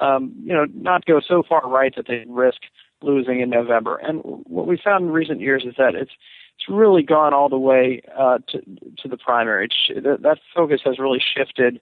um, 0.00 0.32
you 0.44 0.52
know, 0.52 0.66
not 0.74 1.04
go 1.04 1.20
so 1.20 1.42
far 1.42 1.68
right 1.68 1.94
that 1.96 2.06
they 2.06 2.24
risk 2.28 2.60
losing 3.02 3.40
in 3.40 3.50
November. 3.50 3.96
And 3.96 4.20
what 4.24 4.66
we 4.66 4.76
found 4.82 5.06
in 5.06 5.10
recent 5.10 5.40
years 5.40 5.64
is 5.64 5.74
that 5.78 5.94
it's 5.94 6.10
it's 6.10 6.12
really 6.68 7.02
gone 7.02 7.34
all 7.34 7.48
the 7.48 7.58
way 7.58 8.02
uh, 8.16 8.38
to 8.48 8.60
to 8.98 9.08
the 9.08 9.16
primary. 9.16 9.68
That, 9.94 10.22
that 10.22 10.38
focus 10.54 10.80
has 10.84 10.98
really 10.98 11.20
shifted 11.20 11.80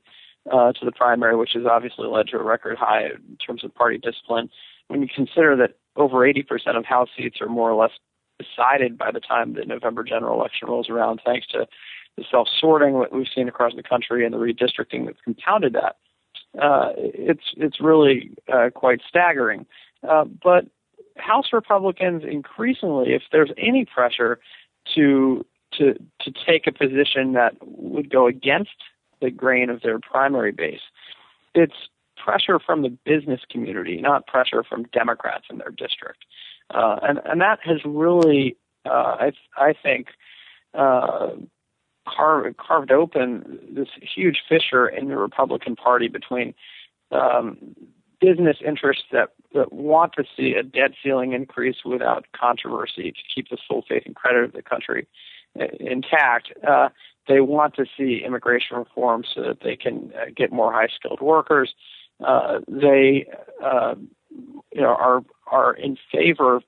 uh, 0.52 0.72
to 0.72 0.84
the 0.84 0.92
primary, 0.92 1.36
which 1.36 1.50
has 1.54 1.64
obviously 1.66 2.06
led 2.06 2.28
to 2.28 2.38
a 2.38 2.42
record 2.42 2.76
high 2.78 3.06
in 3.06 3.36
terms 3.44 3.64
of 3.64 3.74
party 3.74 3.98
discipline. 3.98 4.48
When 4.88 5.02
you 5.02 5.08
consider 5.12 5.56
that 5.56 5.76
over 5.96 6.18
80% 6.18 6.44
of 6.76 6.84
House 6.84 7.08
seats 7.16 7.40
are 7.40 7.48
more 7.48 7.70
or 7.70 7.82
less 7.82 7.92
decided 8.38 8.98
by 8.98 9.10
the 9.10 9.20
time 9.20 9.54
the 9.54 9.64
November 9.64 10.04
general 10.04 10.38
election 10.38 10.68
rolls 10.68 10.88
around, 10.88 11.20
thanks 11.24 11.46
to 11.48 11.66
the 12.16 12.24
self 12.30 12.48
sorting 12.60 13.00
that 13.00 13.12
we've 13.12 13.26
seen 13.34 13.48
across 13.48 13.72
the 13.74 13.82
country 13.82 14.24
and 14.24 14.32
the 14.32 14.38
redistricting 14.38 15.06
that's 15.06 15.20
compounded 15.22 15.74
that. 15.74 15.96
Uh, 16.60 16.92
it's 16.96 17.54
it's 17.56 17.80
really 17.80 18.30
uh, 18.52 18.70
quite 18.74 19.00
staggering. 19.08 19.66
Uh, 20.08 20.24
but 20.24 20.66
House 21.16 21.48
Republicans 21.52 22.22
increasingly, 22.28 23.14
if 23.14 23.22
there's 23.32 23.50
any 23.58 23.84
pressure 23.84 24.38
to 24.94 25.44
to 25.74 25.94
to 26.20 26.32
take 26.46 26.66
a 26.66 26.72
position 26.72 27.32
that 27.32 27.54
would 27.62 28.10
go 28.10 28.26
against 28.26 28.76
the 29.20 29.30
grain 29.30 29.70
of 29.70 29.82
their 29.82 29.98
primary 29.98 30.52
base, 30.52 30.80
it's 31.54 31.88
pressure 32.16 32.58
from 32.58 32.82
the 32.82 32.90
business 33.04 33.40
community, 33.50 34.00
not 34.00 34.26
pressure 34.26 34.62
from 34.62 34.84
Democrats 34.92 35.44
in 35.50 35.58
their 35.58 35.70
district. 35.70 36.24
Uh, 36.70 36.96
and, 37.02 37.20
and 37.24 37.40
that 37.40 37.58
has 37.62 37.78
really, 37.84 38.56
uh, 38.84 39.16
I, 39.20 39.32
I 39.56 39.74
think, 39.80 40.08
uh, 40.74 41.30
carved, 42.08 42.56
carved 42.56 42.90
open 42.90 43.58
this 43.70 43.88
huge 44.00 44.38
fissure 44.48 44.88
in 44.88 45.08
the 45.08 45.16
Republican 45.16 45.76
Party 45.76 46.08
between 46.08 46.54
um, 47.12 47.58
business 48.20 48.56
interests 48.66 49.04
that, 49.12 49.30
that 49.54 49.72
want 49.72 50.12
to 50.14 50.24
see 50.36 50.54
a 50.54 50.62
debt 50.62 50.92
ceiling 51.02 51.32
increase 51.32 51.76
without 51.84 52.26
controversy 52.38 53.12
to 53.12 53.18
keep 53.34 53.48
the 53.48 53.58
full 53.68 53.84
faith 53.88 54.02
and 54.06 54.14
credit 54.14 54.44
of 54.44 54.52
the 54.52 54.62
country 54.62 55.06
uh, 55.60 55.64
intact. 55.80 56.52
Uh, 56.66 56.88
they 57.28 57.40
want 57.40 57.74
to 57.74 57.84
see 57.96 58.22
immigration 58.24 58.76
reform 58.76 59.24
so 59.34 59.42
that 59.42 59.60
they 59.62 59.76
can 59.76 60.12
uh, 60.14 60.26
get 60.34 60.52
more 60.52 60.72
high 60.72 60.88
skilled 60.94 61.20
workers. 61.20 61.74
Uh, 62.24 62.60
they 62.68 63.26
uh, 63.62 63.94
you 64.72 64.80
know, 64.80 64.94
are 64.94 65.22
are 65.46 65.74
in 65.74 65.96
favor 66.12 66.60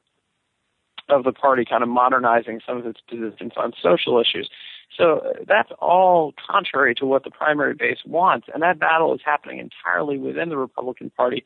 of 1.09 1.25
the 1.25 1.33
party 1.33 1.65
kind 1.65 1.83
of 1.83 1.89
modernizing 1.89 2.61
some 2.67 2.77
of 2.79 2.87
its 2.87 3.01
positions 3.09 3.53
on 3.57 3.73
social 3.83 4.21
issues. 4.21 4.49
So 4.97 5.33
that's 5.47 5.71
all 5.81 6.35
contrary 6.51 6.95
to 6.97 7.07
what 7.07 7.25
the 7.25 7.31
primary 7.31 7.75
base 7.75 7.99
wants, 8.05 8.49
and 8.53 8.63
that 8.63 8.79
battle 8.79 9.15
is 9.15 9.21
happening 9.25 9.59
entirely 9.59 10.19
within 10.19 10.49
the 10.49 10.57
Republican 10.57 11.11
Party 11.11 11.45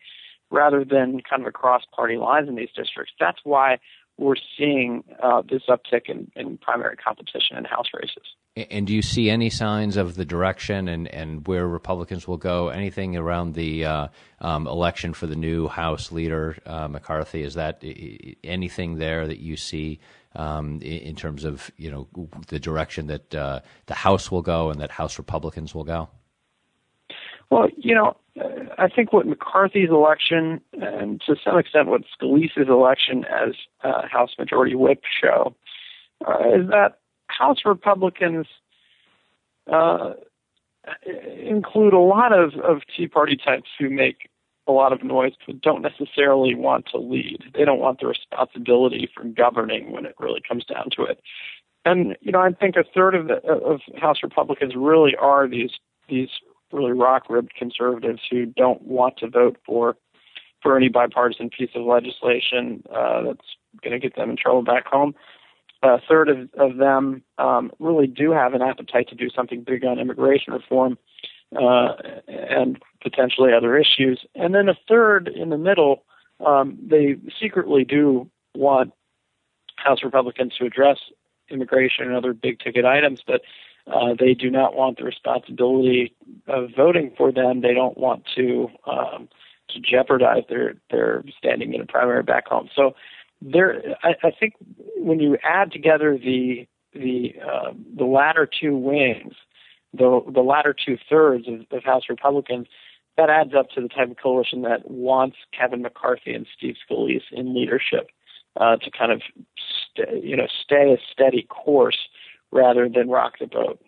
rather 0.50 0.84
than 0.84 1.20
kind 1.28 1.42
of 1.42 1.48
across 1.48 1.82
party 1.94 2.16
lines 2.16 2.48
in 2.48 2.54
these 2.54 2.70
districts. 2.76 3.12
That's 3.18 3.38
why 3.42 3.78
we're 4.18 4.36
seeing 4.58 5.02
uh, 5.22 5.42
this 5.48 5.62
uptick 5.68 6.08
in, 6.08 6.30
in 6.36 6.58
primary 6.58 6.96
competition 6.96 7.56
in 7.56 7.64
House 7.64 7.86
races. 7.94 8.22
And 8.70 8.86
do 8.86 8.92
you 8.92 9.00
see 9.00 9.30
any 9.30 9.48
signs 9.48 9.96
of 9.96 10.14
the 10.14 10.26
direction 10.26 10.86
and, 10.88 11.08
and 11.08 11.46
where 11.48 11.66
Republicans 11.66 12.28
will 12.28 12.36
go? 12.36 12.68
Anything 12.68 13.16
around 13.16 13.54
the 13.54 13.86
uh, 13.86 14.08
um, 14.42 14.66
election 14.66 15.14
for 15.14 15.26
the 15.26 15.36
new 15.36 15.68
House 15.68 16.12
leader, 16.12 16.58
uh, 16.66 16.86
McCarthy? 16.88 17.42
Is 17.42 17.54
that 17.54 17.82
anything 18.44 18.96
there 18.96 19.26
that 19.26 19.38
you 19.38 19.56
see 19.56 20.00
um, 20.34 20.80
in 20.82 21.14
terms 21.14 21.44
of 21.44 21.70
you 21.76 21.90
know 21.90 22.08
the 22.48 22.58
direction 22.58 23.06
that 23.08 23.34
uh, 23.34 23.60
the 23.86 23.94
House 23.94 24.30
will 24.30 24.42
go 24.42 24.70
and 24.70 24.80
that 24.80 24.90
House 24.90 25.18
Republicans 25.18 25.74
will 25.74 25.84
go? 25.84 26.08
Well, 27.50 27.68
you 27.76 27.94
know, 27.94 28.16
I 28.78 28.88
think 28.88 29.12
what 29.12 29.26
McCarthy's 29.26 29.90
election 29.90 30.60
and 30.72 31.20
to 31.26 31.36
some 31.44 31.58
extent 31.58 31.88
what 31.88 32.02
Scalise's 32.18 32.68
election 32.68 33.24
as 33.26 33.54
uh, 33.84 34.08
House 34.08 34.30
Majority 34.38 34.74
Whip 34.74 35.02
show 35.22 35.54
uh, 36.26 36.38
is 36.54 36.68
that 36.70 36.98
House 37.26 37.58
Republicans 37.64 38.46
uh, 39.70 40.14
include 41.40 41.92
a 41.92 41.98
lot 41.98 42.32
of, 42.32 42.54
of 42.54 42.82
Tea 42.96 43.06
Party 43.06 43.36
types 43.36 43.68
who 43.78 43.90
make 43.90 44.28
a 44.66 44.72
lot 44.72 44.92
of 44.92 45.02
noise 45.02 45.32
but 45.46 45.60
don't 45.60 45.82
necessarily 45.82 46.54
want 46.54 46.86
to 46.92 46.98
lead. 46.98 47.44
They 47.54 47.64
don't 47.64 47.80
want 47.80 48.00
the 48.00 48.06
responsibility 48.06 49.08
for 49.14 49.24
governing 49.24 49.90
when 49.90 50.06
it 50.06 50.14
really 50.18 50.40
comes 50.46 50.64
down 50.64 50.88
to 50.96 51.04
it. 51.04 51.20
And 51.84 52.16
you 52.20 52.30
know, 52.30 52.40
I 52.40 52.50
think 52.52 52.76
a 52.76 52.84
third 52.94 53.14
of 53.14 53.28
the, 53.28 53.44
of 53.46 53.80
House 54.00 54.18
Republicans 54.22 54.74
really 54.76 55.16
are 55.16 55.48
these 55.48 55.72
these 56.08 56.28
really 56.72 56.92
rock 56.92 57.24
ribbed 57.28 57.54
conservatives 57.54 58.20
who 58.30 58.46
don't 58.46 58.82
want 58.82 59.16
to 59.18 59.28
vote 59.28 59.56
for 59.66 59.96
for 60.62 60.76
any 60.76 60.88
bipartisan 60.88 61.50
piece 61.50 61.70
of 61.74 61.82
legislation 61.82 62.84
uh, 62.94 63.22
that's 63.22 63.56
going 63.82 63.92
to 63.92 63.98
get 63.98 64.14
them 64.14 64.30
in 64.30 64.36
trouble 64.36 64.62
back 64.62 64.86
home. 64.86 65.14
A 65.82 65.98
third 66.08 66.28
of, 66.28 66.48
of 66.56 66.76
them 66.76 67.24
um, 67.38 67.72
really 67.80 68.06
do 68.06 68.30
have 68.30 68.54
an 68.54 68.62
appetite 68.62 69.08
to 69.08 69.16
do 69.16 69.28
something 69.28 69.64
big 69.64 69.84
on 69.84 69.98
immigration 69.98 70.52
reform 70.52 70.96
uh, 71.60 71.94
and 72.28 72.80
potentially 73.02 73.52
other 73.52 73.76
issues. 73.76 74.24
And 74.34 74.54
then 74.54 74.68
a 74.68 74.74
third 74.88 75.28
in 75.28 75.50
the 75.50 75.58
middle, 75.58 76.04
um, 76.44 76.78
they 76.82 77.16
secretly 77.40 77.84
do 77.84 78.30
want 78.54 78.92
House 79.76 80.02
Republicans 80.02 80.54
to 80.58 80.66
address 80.66 80.98
immigration 81.50 82.06
and 82.06 82.16
other 82.16 82.32
big 82.32 82.60
ticket 82.60 82.84
items, 82.84 83.20
but 83.26 83.42
uh, 83.86 84.14
they 84.18 84.34
do 84.34 84.50
not 84.50 84.74
want 84.74 84.98
the 84.98 85.04
responsibility 85.04 86.14
of 86.46 86.70
voting 86.76 87.12
for 87.16 87.32
them. 87.32 87.60
They 87.60 87.74
don't 87.74 87.98
want 87.98 88.24
to 88.36 88.68
um, 88.86 89.28
to 89.70 89.80
jeopardize 89.80 90.44
their 90.48 90.74
their 90.90 91.24
standing 91.36 91.74
in 91.74 91.80
a 91.80 91.86
primary 91.86 92.22
back 92.22 92.46
home. 92.46 92.68
So 92.74 92.94
there, 93.40 93.82
I, 94.02 94.14
I 94.22 94.30
think 94.30 94.54
when 94.96 95.18
you 95.18 95.36
add 95.42 95.72
together 95.72 96.16
the 96.16 96.66
the 96.94 97.34
uh, 97.44 97.72
the 97.96 98.04
latter 98.04 98.48
two 98.60 98.76
wings, 98.76 99.34
the 99.92 100.20
the 100.32 100.40
latter 100.40 100.74
two 100.74 100.96
thirds 101.08 101.46
of, 101.48 101.60
of 101.70 101.84
House 101.84 102.04
Republicans, 102.08 102.66
that 103.16 103.30
adds 103.30 103.52
up 103.54 103.70
to 103.70 103.80
the 103.80 103.88
type 103.88 104.10
of 104.10 104.16
coalition 104.22 104.62
that 104.62 104.90
wants 104.90 105.36
Kevin 105.58 105.82
McCarthy 105.82 106.32
and 106.32 106.46
Steve 106.56 106.76
Scalise 106.88 107.22
in 107.30 107.54
leadership 107.54 108.10
uh, 108.56 108.76
to 108.76 108.90
kind 108.90 109.12
of 109.12 109.22
st- 109.94 110.24
you 110.24 110.36
know 110.36 110.46
stay 110.64 110.92
a 110.92 110.98
steady 111.12 111.46
course 111.48 111.98
rather 112.50 112.88
than 112.88 113.08
rock 113.08 113.34
the 113.40 113.46
boat. 113.46 113.80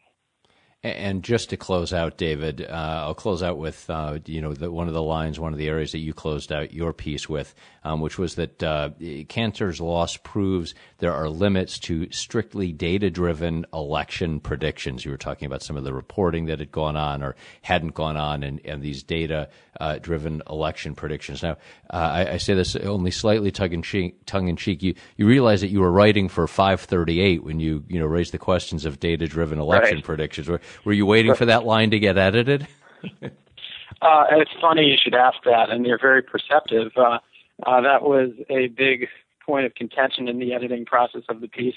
And 0.84 1.22
just 1.22 1.48
to 1.48 1.56
close 1.56 1.94
out, 1.94 2.18
David, 2.18 2.60
uh, 2.60 3.04
I'll 3.06 3.14
close 3.14 3.42
out 3.42 3.56
with 3.56 3.88
uh, 3.88 4.18
you 4.26 4.42
know 4.42 4.52
the, 4.52 4.70
one 4.70 4.86
of 4.86 4.92
the 4.92 5.02
lines, 5.02 5.40
one 5.40 5.54
of 5.54 5.58
the 5.58 5.68
areas 5.68 5.92
that 5.92 6.00
you 6.00 6.12
closed 6.12 6.52
out 6.52 6.74
your 6.74 6.92
piece 6.92 7.26
with, 7.26 7.54
um, 7.84 8.02
which 8.02 8.18
was 8.18 8.34
that 8.34 8.62
uh, 8.62 8.90
Cantor's 9.30 9.80
loss 9.80 10.18
proves 10.18 10.74
there 10.98 11.14
are 11.14 11.30
limits 11.30 11.78
to 11.78 12.10
strictly 12.10 12.70
data-driven 12.70 13.64
election 13.72 14.40
predictions. 14.40 15.06
You 15.06 15.12
were 15.12 15.16
talking 15.16 15.46
about 15.46 15.62
some 15.62 15.78
of 15.78 15.84
the 15.84 15.94
reporting 15.94 16.46
that 16.46 16.58
had 16.58 16.70
gone 16.70 16.96
on 16.96 17.22
or 17.22 17.34
hadn't 17.62 17.94
gone 17.94 18.18
on, 18.18 18.42
and, 18.42 18.60
and 18.66 18.82
these 18.82 19.02
data-driven 19.02 20.42
election 20.50 20.94
predictions. 20.94 21.42
Now, 21.42 21.52
uh, 21.88 21.96
I, 21.96 22.32
I, 22.32 22.36
say 22.36 22.52
this 22.52 22.76
only 22.76 23.10
slightly 23.10 23.50
tongue 23.50 23.72
in 23.72 23.82
cheek. 23.82 24.26
Tongue 24.26 24.48
in 24.48 24.56
cheek. 24.56 24.82
You 24.82 24.94
you 25.16 25.26
realize 25.26 25.62
that 25.62 25.68
you 25.68 25.80
were 25.80 25.90
writing 25.90 26.28
for 26.28 26.46
538 26.46 27.42
when 27.42 27.58
you 27.58 27.84
you 27.88 27.98
know 27.98 28.06
raised 28.06 28.32
the 28.32 28.38
questions 28.38 28.84
of 28.84 29.00
data-driven 29.00 29.58
election 29.58 29.96
right. 29.96 30.04
predictions. 30.04 30.46
Were 30.46 30.60
you 30.92 31.06
waiting 31.06 31.34
for 31.34 31.46
that 31.46 31.64
line 31.64 31.90
to 31.90 31.98
get 31.98 32.18
edited? 32.18 32.66
uh, 33.22 34.24
it's 34.30 34.50
funny 34.60 34.86
you 34.86 34.96
should 35.02 35.14
ask 35.14 35.38
that, 35.44 35.70
and 35.70 35.86
you're 35.86 35.98
very 35.98 36.22
perceptive. 36.22 36.92
Uh, 36.96 37.18
uh, 37.66 37.80
that 37.80 38.02
was 38.02 38.30
a 38.50 38.68
big 38.68 39.08
point 39.44 39.66
of 39.66 39.74
contention 39.74 40.28
in 40.28 40.38
the 40.38 40.52
editing 40.52 40.84
process 40.84 41.22
of 41.28 41.40
the 41.40 41.48
piece. 41.48 41.74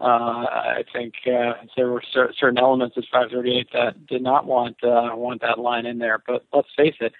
Uh, 0.00 0.46
I 0.48 0.84
think 0.92 1.14
uh, 1.26 1.52
there 1.76 1.90
were 1.90 2.02
cer- 2.12 2.32
certain 2.38 2.58
elements 2.58 2.96
of 2.96 3.04
538 3.12 3.68
that 3.72 4.06
did 4.06 4.22
not 4.22 4.46
want 4.46 4.82
uh, 4.82 5.10
want 5.14 5.42
that 5.42 5.58
line 5.58 5.86
in 5.86 5.98
there. 5.98 6.22
But 6.26 6.44
let's 6.52 6.68
face 6.76 6.96
it, 7.00 7.12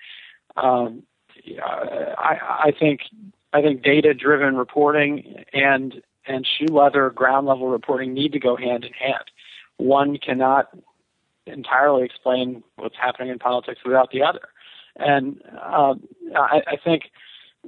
um, 0.56 1.02
I, 1.62 2.38
I 2.66 2.72
think 2.78 3.00
I 3.52 3.61
think 3.61 3.82
data-driven 3.82 4.56
reporting 4.56 5.44
and 5.52 6.02
and 6.26 6.46
shoe 6.46 6.72
leather 6.72 7.11
ground 7.11 7.46
level 7.46 7.68
reporting 7.68 8.14
need 8.14 8.32
to 8.32 8.40
go 8.40 8.56
hand 8.56 8.85
in 8.85 8.92
hand. 8.92 9.24
One 9.76 10.16
cannot 10.16 10.68
entirely 11.46 12.05
explain 12.05 12.62
what's 12.76 12.96
happening 13.00 13.31
in 13.31 13.38
politics 13.38 13.81
without 13.85 14.11
the 14.11 14.22
other. 14.22 14.48
And 14.96 15.40
uh, 15.55 15.94
I, 16.37 16.62
I 16.66 16.76
think 16.83 17.05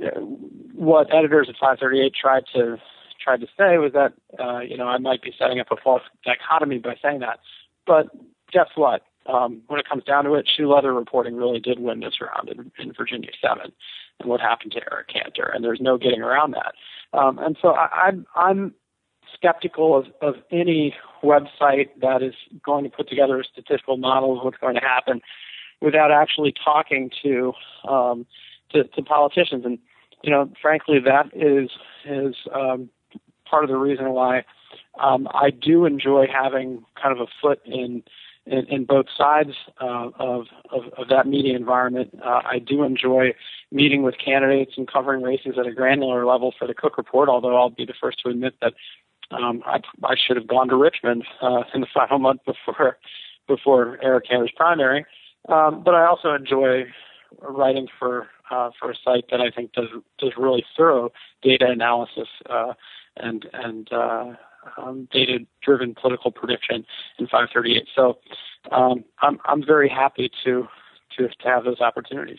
uh, 0.03 0.21
what 0.21 1.13
editors 1.15 1.49
at 1.49 1.57
538 1.57 2.13
tried 2.15 2.45
to 2.55 2.77
tried 3.23 3.41
to 3.41 3.47
say 3.59 3.79
was 3.79 3.93
that 3.95 4.13
uh, 4.39 4.61
you 4.61 4.77
know 4.77 4.87
I 4.87 4.99
might 4.99 5.23
be 5.23 5.33
setting 5.39 5.61
up 5.61 5.69
a 5.71 5.77
false 5.83 6.03
dichotomy 6.25 6.79
by 6.79 6.97
saying 7.03 7.21
that. 7.21 7.41
But 7.87 8.09
guess 8.53 8.69
what? 8.75 9.03
Um, 9.27 9.63
when 9.69 9.81
it 9.81 9.89
comes 9.89 10.05
down 10.05 10.25
to 10.25 10.35
it, 10.35 10.49
shoe 10.55 10.71
leather 10.71 10.93
reporting 10.93 11.37
really 11.37 11.61
did 11.61 11.79
win 11.79 12.01
this 12.01 12.21
round 12.21 12.51
in, 12.51 12.71
in 12.79 12.93
Virginia 12.93 13.31
7 13.41 13.73
and 14.21 14.29
what 14.29 14.41
happened 14.41 14.73
to 14.73 14.83
Eric 14.93 15.09
Cantor, 15.09 15.51
and 15.55 15.65
there's 15.65 15.81
no 15.81 15.97
getting 15.97 16.21
around 16.21 16.53
that. 16.53 16.75
Um, 17.19 17.39
and 17.39 17.57
so 17.61 17.71
I, 17.71 17.89
I'm 18.09 18.27
I'm 18.37 18.75
skeptical 19.35 19.97
of, 19.97 20.07
of 20.21 20.35
any 20.51 20.95
website 21.23 21.89
that 22.01 22.23
is 22.23 22.35
going 22.65 22.85
to 22.85 22.91
put 22.91 23.09
together 23.09 23.41
a 23.41 23.45
statistical 23.45 23.97
model 23.97 24.39
of 24.39 24.45
what's 24.45 24.59
going 24.59 24.75
to 24.75 24.81
happen 24.81 25.21
without 25.81 26.11
actually 26.11 26.53
talking 26.65 27.11
to 27.23 27.53
um, 27.89 28.27
to, 28.71 28.85
to 28.85 29.03
politicians. 29.03 29.65
And 29.65 29.79
you 30.23 30.31
know, 30.31 30.51
frankly, 30.61 30.99
that 31.05 31.27
is 31.35 31.71
is 32.05 32.35
um, 32.55 32.89
part 33.49 33.65
of 33.65 33.71
the 33.71 33.77
reason 33.77 34.11
why 34.11 34.45
um, 35.01 35.29
I 35.33 35.51
do 35.51 35.85
enjoy 35.85 36.27
having 36.33 36.85
kind 37.01 37.19
of 37.19 37.21
a 37.21 37.31
foot 37.41 37.61
in 37.65 38.03
in, 38.47 38.67
in 38.69 38.85
both 38.85 39.07
sides 39.17 39.51
uh, 39.81 40.11
of, 40.19 40.47
of, 40.71 40.83
of 40.99 41.09
that 41.09 41.27
media 41.27 41.57
environment. 41.57 42.11
Uh, 42.23 42.41
I 42.45 42.59
do 42.59 42.83
enjoy 42.83 43.33
meeting 43.73 44.03
with 44.03 44.17
candidates 44.23 44.73
and 44.77 44.87
covering 44.87 45.23
races 45.23 45.55
at 45.59 45.67
a 45.67 45.73
granular 45.73 46.27
level 46.27 46.53
for 46.59 46.67
the 46.67 46.75
Cook 46.75 46.99
Report. 46.99 47.29
Although 47.29 47.57
I'll 47.57 47.71
be 47.71 47.87
the 47.87 47.95
first 47.99 48.21
to 48.25 48.31
admit 48.31 48.55
that 48.61 48.75
um, 49.31 49.63
I, 49.67 49.81
I 50.05 50.15
should 50.17 50.37
have 50.37 50.47
gone 50.47 50.69
to 50.69 50.77
Richmond 50.77 51.25
uh, 51.43 51.63
in 51.75 51.81
the 51.81 51.87
final 51.93 52.19
month 52.19 52.41
before 52.45 52.99
before 53.47 53.99
Eric 54.03 54.29
Cantor's 54.29 54.53
primary. 54.57 55.05
Um, 55.49 55.83
but 55.85 55.95
I 55.95 56.07
also 56.07 56.33
enjoy 56.33 56.85
writing 57.41 57.89
for 57.99 58.29
uh, 58.51 58.71
for 58.79 58.91
a 58.91 58.95
site 59.05 59.25
that 59.31 59.41
I 59.41 59.51
think 59.51 59.73
does 59.73 59.89
does 60.19 60.33
really 60.37 60.65
thorough 60.77 61.11
data 61.43 61.67
analysis 61.69 62.29
uh, 62.49 62.75
and 63.17 63.47
and 63.53 63.93
uh, 63.93 64.33
um, 64.79 65.09
data 65.13 65.39
driven 65.63 65.95
political 65.95 66.31
prediction 66.31 66.85
in 67.19 67.27
538. 67.27 67.89
So 67.95 68.19
um, 68.73 69.05
I'm 69.21 69.39
I'm 69.45 69.65
very 69.65 69.89
happy 69.89 70.31
to 70.45 70.67
to 71.17 71.29
to 71.29 71.49
have 71.49 71.65
those 71.65 71.81
opportunities. 71.81 72.39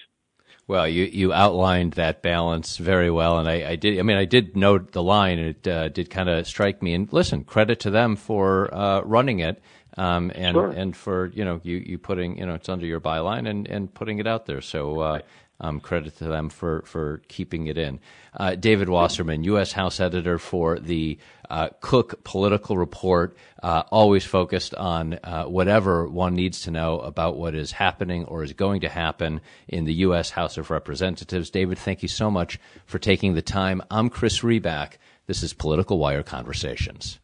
Well, 0.67 0.87
you, 0.87 1.03
you 1.03 1.31
outlined 1.31 1.93
that 1.93 2.23
balance 2.23 2.77
very 2.77 3.11
well, 3.11 3.37
and 3.37 3.47
I, 3.47 3.69
I 3.71 3.75
did. 3.75 3.99
I 3.99 4.01
mean, 4.01 4.17
I 4.17 4.25
did 4.25 4.57
note 4.57 4.93
the 4.93 5.03
line, 5.03 5.37
and 5.37 5.49
it 5.49 5.67
uh, 5.67 5.89
did 5.89 6.09
kind 6.09 6.27
of 6.27 6.47
strike 6.47 6.81
me. 6.81 6.95
And 6.95 7.11
listen, 7.13 7.43
credit 7.43 7.79
to 7.81 7.91
them 7.91 8.15
for 8.15 8.73
uh, 8.73 9.01
running 9.01 9.39
it, 9.39 9.61
um, 9.95 10.31
and 10.33 10.55
sure. 10.55 10.69
and 10.71 10.97
for 10.97 11.27
you 11.27 11.45
know 11.45 11.61
you, 11.61 11.77
you 11.77 11.97
putting 11.99 12.39
you 12.39 12.47
know 12.47 12.55
it's 12.55 12.67
under 12.67 12.87
your 12.87 12.99
byline 12.99 13.47
and, 13.47 13.67
and 13.67 13.93
putting 13.93 14.17
it 14.17 14.25
out 14.25 14.47
there. 14.47 14.61
So 14.61 15.01
uh, 15.01 15.19
um, 15.59 15.79
credit 15.79 16.17
to 16.17 16.25
them 16.25 16.49
for, 16.49 16.81
for 16.83 17.21
keeping 17.27 17.67
it 17.67 17.77
in. 17.77 17.99
Uh, 18.33 18.55
David 18.55 18.89
Wasserman, 18.89 19.43
U.S. 19.45 19.71
House 19.71 19.99
editor 19.99 20.37
for 20.37 20.79
the 20.79 21.17
uh, 21.49 21.69
Cook 21.79 22.23
Political 22.23 22.77
Report, 22.77 23.37
uh, 23.63 23.83
always 23.91 24.25
focused 24.25 24.75
on 24.75 25.19
uh, 25.23 25.45
whatever 25.45 26.07
one 26.07 26.35
needs 26.35 26.61
to 26.61 26.71
know 26.71 26.99
about 26.99 27.37
what 27.37 27.55
is 27.55 27.71
happening 27.71 28.25
or 28.25 28.43
is 28.43 28.53
going 28.53 28.81
to 28.81 28.89
happen 28.89 29.41
in 29.67 29.85
the 29.85 29.93
U.S. 29.93 30.31
House 30.31 30.57
of 30.57 30.69
Representatives. 30.69 31.49
David, 31.49 31.77
thank 31.77 32.01
you 32.01 32.09
so 32.09 32.29
much 32.29 32.59
for 32.85 32.99
taking 32.99 33.33
the 33.33 33.41
time. 33.41 33.81
I'm 33.89 34.09
Chris 34.09 34.39
Riback. 34.39 34.93
This 35.27 35.41
is 35.41 35.53
Political 35.53 35.97
Wire 35.97 36.23
Conversations. 36.23 37.19